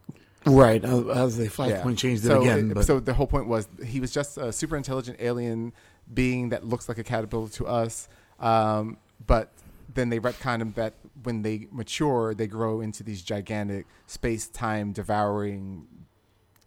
[0.45, 2.71] Right, uh, as they Flashpoint changed it so, again.
[2.71, 5.73] it- but so the whole point was he was just a super intelligent alien
[6.13, 8.07] being that looks like a caterpillar to us,
[8.39, 9.51] um, but
[9.93, 10.93] then they retcon him that
[11.23, 15.87] when they mature, they grow into these gigantic space-time devouring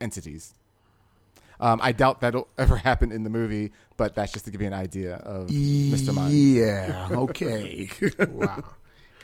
[0.01, 0.55] entities.
[1.61, 4.67] Um, I doubt that'll ever happen in the movie, but that's just to give you
[4.69, 6.15] an idea of Mr.
[6.15, 6.33] Mind.
[6.33, 7.91] yeah, okay.
[8.29, 8.65] Wow.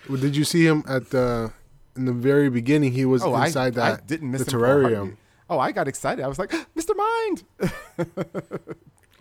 [0.09, 1.53] well, did you see him at the
[1.97, 2.93] in the very beginning?
[2.93, 5.17] He was Oh, inside I, that I didn't miss the him for a terrarium.
[5.51, 6.25] Oh, I got excited.
[6.25, 6.97] I was like, Mr.
[6.97, 7.45] Mind.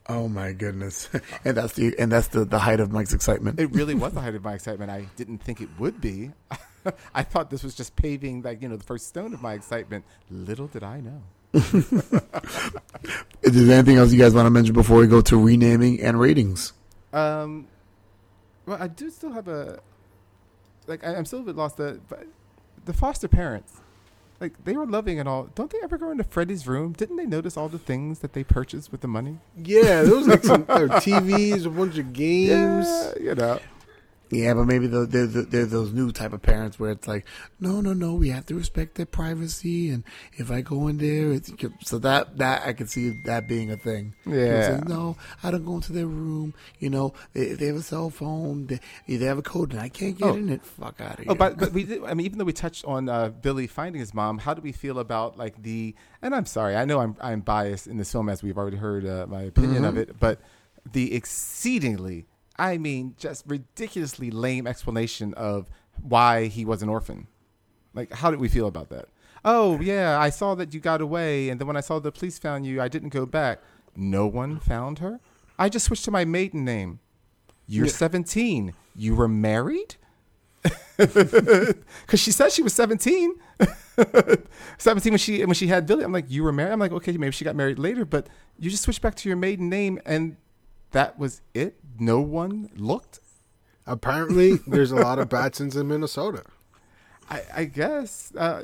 [0.09, 1.09] Oh my goodness!
[1.45, 3.57] And that's the and that's the, the height of Mike's excitement.
[3.57, 4.91] It really was the height of my excitement.
[4.91, 6.32] I didn't think it would be.
[7.15, 10.03] I thought this was just paving, like you know, the first stone of my excitement.
[10.30, 11.21] Little did I know.
[11.53, 11.89] Is
[13.67, 16.74] there anything else you guys want to mention before we go to renaming and ratings?
[17.13, 17.67] Um,
[18.65, 19.80] well, I do still have a
[20.88, 21.01] like.
[21.05, 21.78] I, I'm still a bit lost.
[21.78, 22.28] The but
[22.86, 23.81] the foster parents,
[24.39, 25.49] like they were loving and all.
[25.55, 26.93] Don't they ever go into Freddie's room?
[26.93, 29.38] Didn't they notice all the things that they purchased with the money?
[29.57, 32.88] Yeah, there was like some TVs, a bunch of games.
[32.88, 33.59] Yeah, you know.
[34.34, 37.25] Yeah, but maybe the, they're, they're those new type of parents where it's like,
[37.59, 40.03] no, no, no, we have to respect their privacy, and
[40.34, 41.51] if I go in there, it's,
[41.84, 44.15] so that that I can see that being a thing.
[44.25, 44.61] Yeah.
[44.67, 46.53] Saying, no, I don't go into their room.
[46.79, 49.89] You know, they, they have a cell phone, they, they have a code, and I
[49.89, 50.36] can't get Oh.
[50.36, 50.65] in it.
[50.65, 51.27] Fuck out of here.
[51.29, 53.99] Oh, but but we did, I mean, even though we touched on uh, Billy finding
[53.99, 55.95] his mom, how do we feel about like the?
[56.21, 59.05] And I'm sorry, I know I'm I'm biased in this film as we've already heard
[59.05, 60.39] uh, my opinion of it, but
[60.91, 62.25] the exceedingly,
[62.58, 65.70] I mean, just ridiculously lame explanation of
[66.01, 67.28] why he was an orphan.
[67.93, 69.06] Like, how did we feel about that?
[69.45, 72.39] Oh yeah, I saw that you got away, and then when I saw the police
[72.39, 73.62] found you, I didn't go back.
[73.95, 75.20] No one found her.
[75.60, 76.99] I just switched to my maiden name.
[77.68, 78.74] You're 17.
[78.95, 79.95] You were married?
[80.95, 83.34] Because she said she was 17.
[84.78, 86.04] 17 when she when she had Billy.
[86.04, 86.72] I'm like, you were married?
[86.72, 88.28] I'm like, okay, maybe she got married later, but
[88.60, 90.38] you just switched back to your maiden name and
[90.91, 91.78] that was it?
[92.00, 93.20] No one looked?
[93.86, 96.44] Apparently, there's a lot of Batsons in Minnesota.
[97.30, 98.34] I, I guess.
[98.36, 98.64] Uh,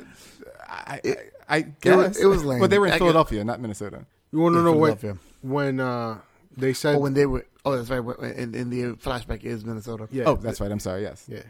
[0.68, 1.16] I, I,
[1.48, 1.96] I it guess.
[1.96, 2.60] was- it was lame.
[2.60, 4.06] Well, they were in I get- Philadelphia, not Minnesota.
[4.32, 5.02] You want to In know what
[5.42, 6.18] when uh,
[6.56, 8.00] they said oh, when they were, oh, that's right.
[8.00, 10.08] when- In, in the flashback is Minnesota.
[10.12, 10.70] yeah, oh, that's right.
[10.70, 11.02] I'm sorry.
[11.02, 11.24] Yes.
[11.28, 11.42] yeah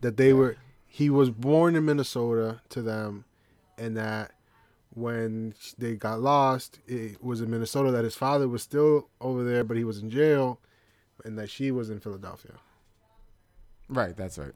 [0.00, 0.56] that they were
[0.86, 3.24] he was born in Minnesota to them,
[3.78, 4.32] and that
[4.94, 9.64] when they got lost, it was in Minnesota that his father was still over there,
[9.64, 10.60] but he was in jail,
[11.24, 12.52] and that she was in Philadelphia.
[13.88, 14.16] Right.
[14.16, 14.52] That's right.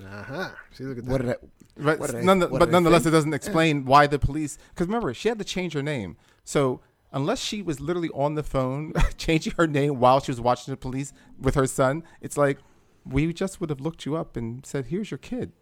[0.00, 0.48] Uh huh.
[0.72, 1.10] See, look at that.
[1.10, 1.36] What did I?
[1.76, 4.58] But, What did I- none, what but did nonetheless, it doesn't explain why the police.
[4.70, 6.16] Because remember, she had to change her name.
[6.44, 6.80] So
[7.12, 10.76] unless she was literally on the phone changing her name while she was watching the
[10.76, 12.58] police with her son, it's like
[13.04, 15.52] we just would have looked you up and said, "Here's your kid."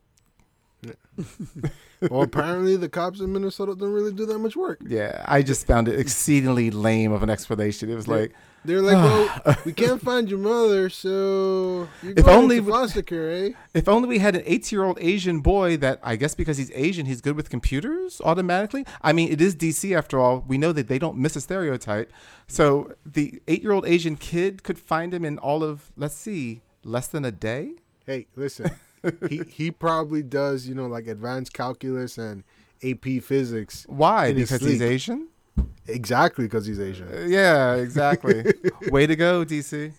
[2.11, 4.81] well, apparently the cops in Minnesota don't really do that much work.
[4.87, 7.89] Yeah, I just found it exceedingly lame of an explanation.
[7.91, 8.33] It was like,
[8.65, 13.03] They're like, well, we can't find your mother, so you're If going only we- foster
[13.03, 13.51] care, eh?
[13.75, 17.21] if only we had an eight-year-old Asian boy that I guess because he's Asian, he's
[17.21, 18.87] good with computers automatically.
[19.03, 20.45] I mean, it is DC after all.
[20.47, 22.13] We know that they don't miss a stereotype.
[22.47, 27.25] So the eight-year-old Asian kid could find him in all of let's see, less than
[27.25, 27.73] a day.
[28.07, 28.71] Hey, listen,
[29.29, 32.45] he he probably does, you know, like advanced calculus and
[32.85, 33.85] AP physics.
[33.89, 34.33] Why?
[34.33, 34.83] Because he's.
[34.83, 35.29] Asian?
[35.89, 37.09] Exactly, because he's Asian.
[37.13, 38.45] Uh, Yeah, exactly.
[38.91, 39.93] Way to go, DC.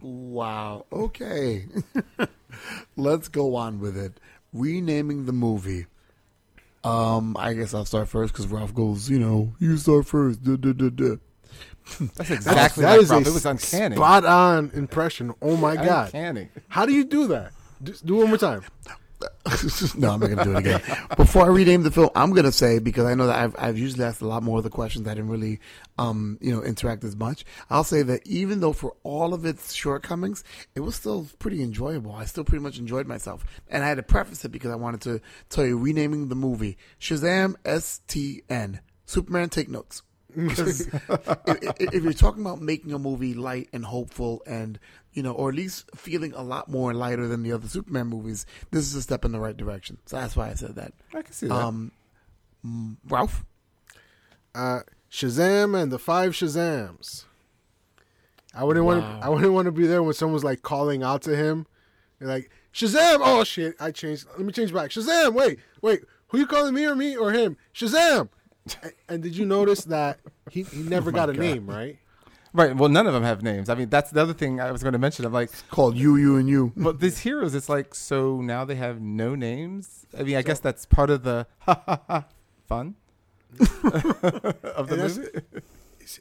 [0.00, 0.86] Wow.
[0.92, 1.66] Okay.
[2.96, 4.20] Let's go on with it.
[4.52, 5.86] Renaming the movie.
[6.84, 9.10] Um, I guess I'll start first because Ralph goes.
[9.10, 10.42] You know, you start first.
[10.44, 11.16] Duh, duh, duh.
[12.16, 13.26] That's exactly that like is Ralph.
[13.26, 13.96] It was uncanny.
[13.96, 15.34] spot on impression.
[15.42, 16.06] Oh my god!
[16.06, 16.48] Uncanny.
[16.68, 17.52] How do you do that?
[17.82, 18.62] Do, do it one more time.
[19.96, 20.82] no, I'm not gonna do it again.
[21.16, 24.04] Before I rename the film, I'm gonna say because I know that I've I've usually
[24.04, 25.06] asked a lot more of the questions.
[25.06, 25.60] I didn't really,
[25.98, 27.44] um, you know, interact as much.
[27.70, 30.44] I'll say that even though for all of its shortcomings,
[30.74, 32.12] it was still pretty enjoyable.
[32.12, 35.00] I still pretty much enjoyed myself, and I had to preface it because I wanted
[35.02, 39.48] to tell you renaming the movie Shazam S T N Superman.
[39.48, 40.02] Take notes.
[40.36, 40.80] Because
[41.46, 44.78] if, if- if you're talking about making a movie light and hopeful and
[45.12, 48.44] you know or at least feeling a lot more lighter than the other superman movies
[48.70, 51.22] this is a step in the right direction so that's why i said that I
[51.22, 51.54] can see that.
[51.54, 51.90] um
[52.64, 53.44] mm, ralph
[54.54, 54.80] Uh,
[55.10, 57.24] Shazam and the five Shazams.
[58.54, 59.26] I wouldn't want to.
[59.26, 61.66] I wouldn't want to be there when someone's like calling out to him.
[62.18, 63.18] They're like Shazam!
[63.22, 63.74] Oh shit!
[63.80, 64.26] I changed.
[64.36, 64.90] Let me change back.
[64.90, 65.32] Shazam!
[65.34, 66.04] Wait, wait.
[66.28, 67.56] Who you calling me or me or him?
[67.74, 68.28] Shazam!
[68.82, 70.18] And, and did you notice that
[70.50, 71.98] he, he never got a name right?
[72.52, 72.76] right.
[72.76, 73.68] Well, none of them have names.
[73.68, 75.24] I mean, that's the other thing I was going to mention.
[75.24, 78.76] I'm like, called you you and you but these heroes, it's like, so now they
[78.76, 80.06] have no names.
[80.18, 82.24] I mean, I guess that's part of the ha, ha, ha,
[82.66, 82.96] fun
[83.58, 85.62] of the movie.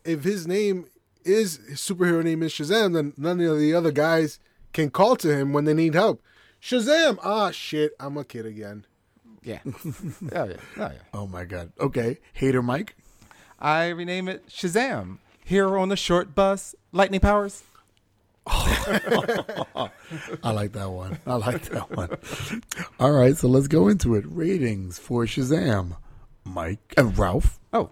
[0.04, 0.86] If his name
[1.24, 4.39] is his superhero name is Shazam, then none of the other guys
[4.74, 6.22] can call to him when they need help.
[6.62, 7.18] Shazam!
[7.24, 7.93] Ah shit!
[8.00, 8.86] I'm a kid again.
[9.46, 9.60] Yeah.
[9.66, 9.72] oh
[10.34, 10.43] yeah.
[10.43, 10.91] Oh yeah.
[11.14, 12.96] oh my god okay hater mike
[13.58, 15.20] I rename it Shazam.
[15.46, 17.64] Hero on the short bus, lightning powers.
[18.48, 19.89] i
[20.52, 22.16] like that one i like that one
[23.00, 25.96] all right so let's go into it ratings for shazam
[26.43, 27.89] mike and ralph Oh,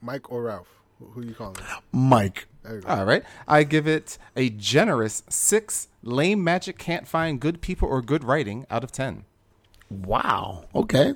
[0.00, 0.68] Mike or Ralph?
[0.98, 1.56] Who, who you calling?
[1.92, 2.46] Mike.
[2.62, 2.88] There you go.
[2.88, 3.22] All right.
[3.46, 5.88] I give it a generous six.
[6.02, 9.24] Lame magic can't find good people or good writing out of 10.
[9.90, 10.64] Wow.
[10.74, 11.14] Okay.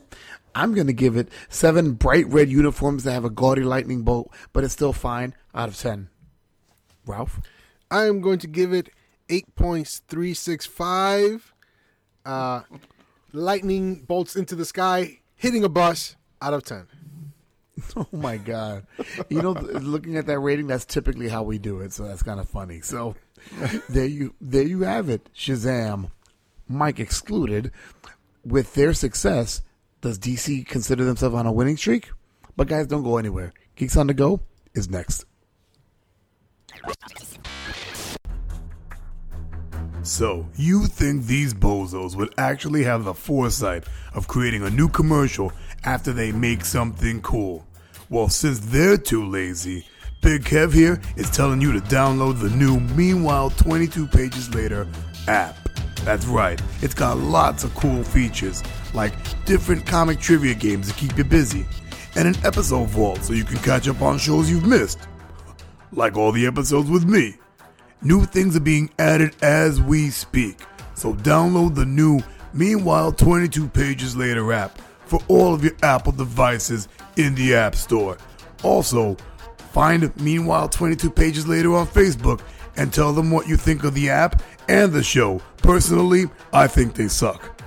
[0.55, 4.33] I'm going to give it seven bright red uniforms that have a gaudy lightning bolt,
[4.53, 6.09] but it's still fine out of 10.
[7.07, 7.41] Ralph?
[7.91, 8.91] I am going to give it
[9.29, 11.43] 8.365.
[12.25, 12.63] Uh,
[13.33, 16.87] lightning bolts into the sky, hitting a bus out of 10.
[17.97, 18.85] Oh my God.
[19.31, 21.95] You know, looking at that rating, that's typically how we do it.
[21.95, 22.83] So that's kind of funny.
[22.83, 23.15] So
[23.89, 25.31] there you, there you have it.
[25.35, 26.11] Shazam.
[26.69, 27.73] Mike excluded.
[28.45, 29.63] With their success,
[30.01, 32.11] does DC consider themselves on a winning streak?
[32.57, 33.53] But guys, don't go anywhere.
[33.77, 34.41] Geeks on the Go
[34.75, 35.25] is next.
[40.03, 43.85] So, you think these bozos would actually have the foresight
[44.15, 45.53] of creating a new commercial
[45.85, 47.67] after they make something cool?
[48.09, 49.87] Well, since they're too lazy,
[50.23, 54.87] Big Kev here is telling you to download the new Meanwhile 22 Pages Later
[55.29, 55.70] app.
[56.05, 58.63] That's right, it's got lots of cool features,
[58.95, 59.13] like
[59.45, 61.67] different comic trivia games to keep you busy,
[62.17, 64.99] and an episode vault so you can catch up on shows you've missed.
[65.93, 67.37] Like all the episodes with me.
[68.03, 70.61] New things are being added as we speak.
[70.95, 72.21] So download the new
[72.53, 78.17] Meanwhile 22 Pages Later app for all of your Apple devices in the App Store.
[78.63, 79.17] Also,
[79.73, 82.41] find Meanwhile 22 Pages Later on Facebook
[82.77, 85.41] and tell them what you think of the app and the show.
[85.59, 87.61] Personally, I think they suck.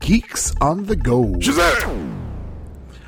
[0.00, 1.24] Geeks on the Go.
[1.36, 2.18] Shazam!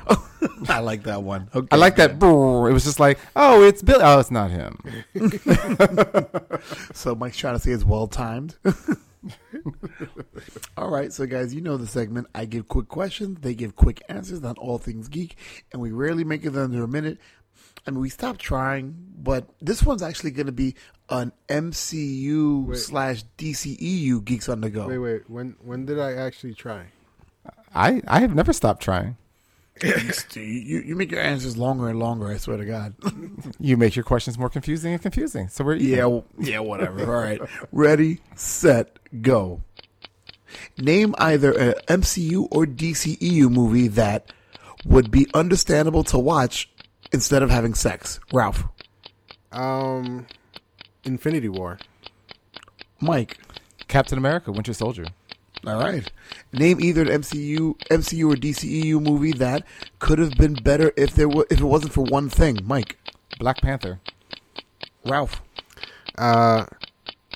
[0.69, 1.49] I like that one.
[1.53, 1.67] Okay.
[1.71, 2.17] I like that.
[2.19, 2.69] brrr.
[2.69, 3.99] It was just like, oh, it's Bill.
[4.01, 4.79] Oh, it's not him.
[6.93, 8.55] So Mike's trying to say it's well timed.
[10.77, 12.27] all right, so guys, you know the segment.
[12.35, 15.37] I give quick questions, they give quick answers on all things geek,
[15.71, 17.19] and we rarely make it under a minute.
[17.87, 20.75] I mean, we stopped trying, but this one's actually going to be
[21.09, 22.77] an MCU Wait.
[22.77, 24.87] slash DCEU Geeks on the Go.
[24.87, 25.29] Wait, wait.
[25.29, 26.87] When when did I actually try?
[27.73, 29.17] I, I have never stopped trying.
[29.83, 32.27] You, you make your answers longer and longer.
[32.27, 32.93] I swear to God.
[33.59, 35.47] You make your questions more confusing and confusing.
[35.49, 35.89] So we're even.
[35.89, 37.01] yeah, w- yeah, whatever.
[37.05, 39.61] All right, ready, set, go.
[40.77, 44.31] Name either an MCU or DCEU movie that
[44.85, 46.69] would be understandable to watch
[47.11, 48.19] instead of having sex.
[48.33, 48.63] Ralph,
[49.51, 50.27] Um,
[51.03, 51.77] Infinity War.
[53.01, 53.39] Mike.
[53.87, 55.05] Captain America, Winter Soldier.
[55.65, 56.09] All right.
[56.53, 59.63] Name either an MCU, MCU or DCEU movie that
[59.99, 62.59] could have been better if there were if it wasn't for one thing.
[62.63, 62.97] Mike,
[63.39, 63.99] Black Panther.
[65.05, 65.41] Ralph.
[66.17, 66.65] Uh,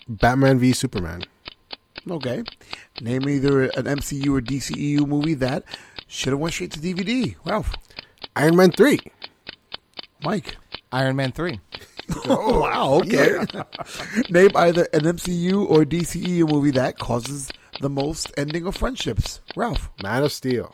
[0.07, 1.23] Batman v Superman.
[2.09, 2.43] Okay.
[3.01, 5.63] Name either an MCU or DCEU movie that
[6.07, 7.35] should have went straight to DVD.
[7.45, 7.73] Ralph.
[8.35, 8.99] Iron Man three.
[10.23, 10.57] Mike.
[10.91, 11.59] Iron Man 3.
[12.25, 13.37] Oh wow, okay.
[14.31, 19.39] Name either an MCU or DCEU movie that causes the most ending of friendships.
[19.55, 20.73] Ralph, Man of Steel.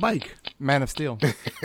[0.00, 0.36] Mike.
[0.58, 1.18] Man of Steel.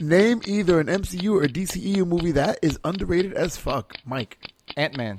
[0.00, 3.94] Name either an MCU or DCEU movie that is underrated as fuck.
[4.04, 4.38] Mike.
[4.76, 5.18] Ant Man.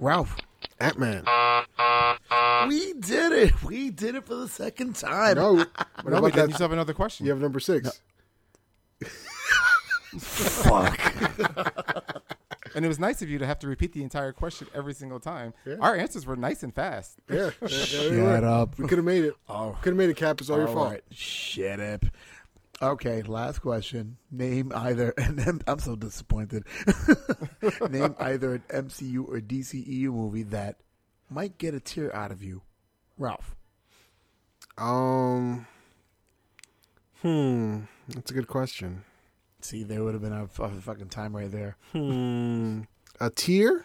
[0.00, 0.36] Ralph.
[0.80, 1.24] Ant Man.
[2.68, 3.62] We did it.
[3.62, 5.36] We did it for the second time.
[5.36, 5.70] No, what
[6.04, 6.36] No, we about didn't.
[6.36, 6.54] You that?
[6.54, 7.26] still have another question.
[7.26, 8.00] You have number six.
[10.18, 12.22] Fuck.
[12.74, 15.20] And it was nice of you to have to repeat the entire question every single
[15.20, 15.54] time.
[15.80, 17.18] Our answers were nice and fast.
[17.30, 17.50] Yeah.
[17.60, 18.12] there- there Shut
[18.42, 18.48] were.
[18.48, 18.78] up.
[18.78, 19.34] We could have made it.
[19.48, 19.76] Oh.
[19.82, 20.40] Could have made it, Cap.
[20.40, 20.90] It's all your fault.
[20.92, 21.04] right.
[21.10, 22.04] Shut up.
[22.82, 24.18] Okay, last question.
[24.30, 26.64] Name either an M- I'm so disappointed.
[27.90, 30.76] Name either an MCU or DCEU movie that
[31.30, 32.60] might get a tear out of you.
[33.16, 33.56] Ralph.
[34.76, 35.66] Um.
[37.22, 37.80] Hmm.
[38.10, 39.04] That's a good question.
[39.66, 41.76] See, there would have been a, a fucking time right there.
[41.90, 42.82] Hmm.
[43.20, 43.84] A tear,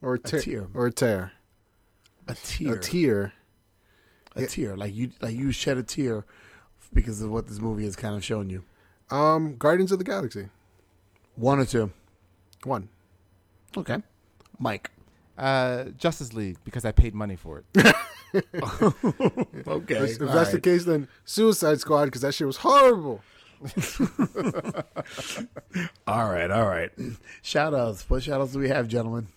[0.00, 0.68] or a, tear, tear.
[0.72, 1.32] or a tear.
[2.28, 2.74] A tear.
[2.74, 3.32] A tear.
[4.36, 4.76] A tear.
[4.76, 6.24] Like you like you shed a tear
[6.94, 8.62] because of what this movie has kind of shown you.
[9.10, 9.56] Um.
[9.56, 10.48] Guardians of the Galaxy.
[11.34, 11.90] One or two.
[12.62, 12.88] One.
[13.76, 14.00] Okay.
[14.60, 14.92] Mike.
[15.36, 17.96] Uh, Justice League, because I paid money for it.
[19.66, 19.96] Okay.
[19.96, 23.22] If that's the case, then Suicide Squad because that shit was horrible.
[26.06, 26.90] All right, all right.
[27.42, 28.08] Shout outs.
[28.08, 29.28] What shout outs do we have, gentlemen?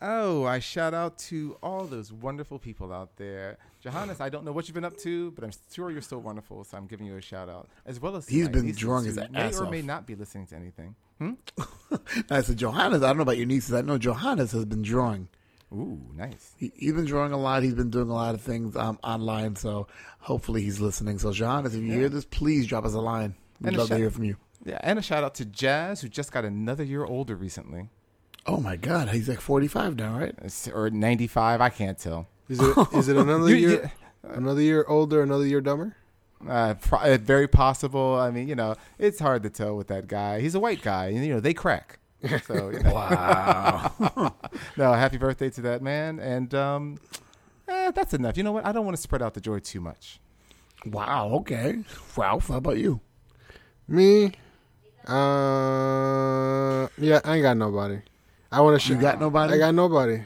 [0.00, 3.58] Oh, I shout out to all those wonderful people out there.
[3.80, 6.62] Johannes, I don't know what you've been up to, but I'm sure you're still wonderful,
[6.64, 7.68] so I'm giving you a shout out.
[7.84, 10.06] As well as to He's been nieces drunk his who ass may or may not
[10.06, 10.94] be listening to anything.
[11.18, 11.32] Hmm?
[12.30, 13.74] I said, Johannes, I don't know about your nieces.
[13.74, 15.28] I know Johannes has been drawing.
[15.72, 16.52] Ooh, nice.
[16.56, 17.62] He, he's been drawing a lot.
[17.62, 19.56] He's been doing a lot of things um, online.
[19.56, 19.86] So
[20.20, 21.18] hopefully he's listening.
[21.18, 23.34] So John, if you hear this, please drop us a line.
[23.60, 24.36] We'd And a love to hear from you.
[24.64, 27.88] Yeah, and a shout out to Jazz, who just got another year older recently,
[28.46, 30.30] Oh my God, he's like 45 now, right?
[30.30, 31.60] It's- or 95.
[31.60, 32.28] I can't tell.
[32.48, 33.92] Is it is it another You- year?
[34.22, 35.94] Another year older, another year dumber.
[36.46, 38.14] Uh, pro- uh, very possible.
[38.18, 40.40] I mean, you know, it's hard to tell with that guy.
[40.40, 41.98] He's a white guy, and you know they crack.
[42.42, 42.92] So you know.
[42.94, 44.34] Wow.
[44.76, 46.98] no, happy birthday to that man, and um,
[47.68, 48.36] eh, that's enough.
[48.36, 48.66] You know what?
[48.66, 50.18] I don't want to spread out the joy too much.
[50.86, 51.28] wow.
[51.40, 51.78] Okay.
[52.16, 53.00] Ralph, how about you?
[53.86, 54.32] Me,
[55.06, 58.00] uh, yeah, I ain't got nobody.
[58.50, 58.92] I want to.
[58.94, 59.54] You got nobody?
[59.54, 60.22] I got nobody.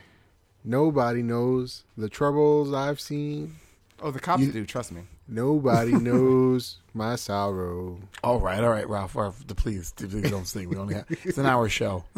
[0.64, 3.56] Nobody knows the troubles I've seen.
[4.00, 4.64] Oh, the cops You- do.
[4.64, 5.02] Trust me.
[5.28, 7.98] Nobody knows my sorrow.
[8.22, 9.14] All right, all right, Ralph.
[9.16, 10.68] Ralph, the- please, please don't sing.
[10.68, 12.04] We only have it's an hour show.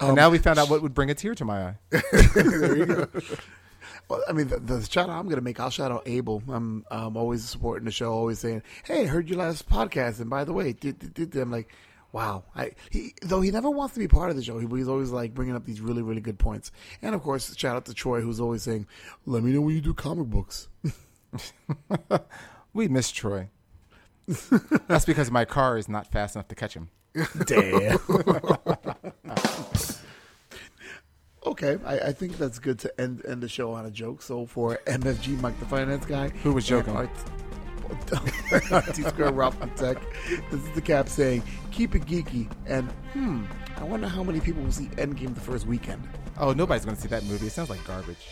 [0.00, 3.06] and now we found out what would bring a tear to my eye.
[4.08, 6.42] Well, I mean, the, the shout out I'm going to make, I'll shout out Abel.
[6.48, 10.28] I'm um, always supporting the show, always saying, "Hey, I heard your last podcast, and
[10.28, 11.72] by the way, did, did, did, I'm like,
[12.14, 12.44] wow.
[12.54, 14.58] I he though he never wants to be part of the show.
[14.58, 16.72] He, he's always like bringing up these really really good points.
[17.02, 18.86] And of course, shout out to Troy, who's always saying,
[19.26, 20.68] "Let me know when you do comic books."
[22.74, 23.48] We miss Troy.
[24.88, 26.90] That's because my car is not fast enough to catch him.
[27.46, 27.98] Damn.
[31.46, 34.22] okay, I, I think that's good to end end the show on a joke.
[34.22, 36.94] So for MFG, Mike the Finance Guy, Who was joking?
[38.92, 39.98] T Square Ralph Tech.
[40.50, 41.44] This is the cap saying,
[41.74, 43.44] "Keep it geeky." And hmm,
[43.76, 46.02] I wonder how many people will see Endgame the first weekend.
[46.38, 47.46] Oh, nobody's going to see that movie.
[47.48, 48.24] It sounds like garbage.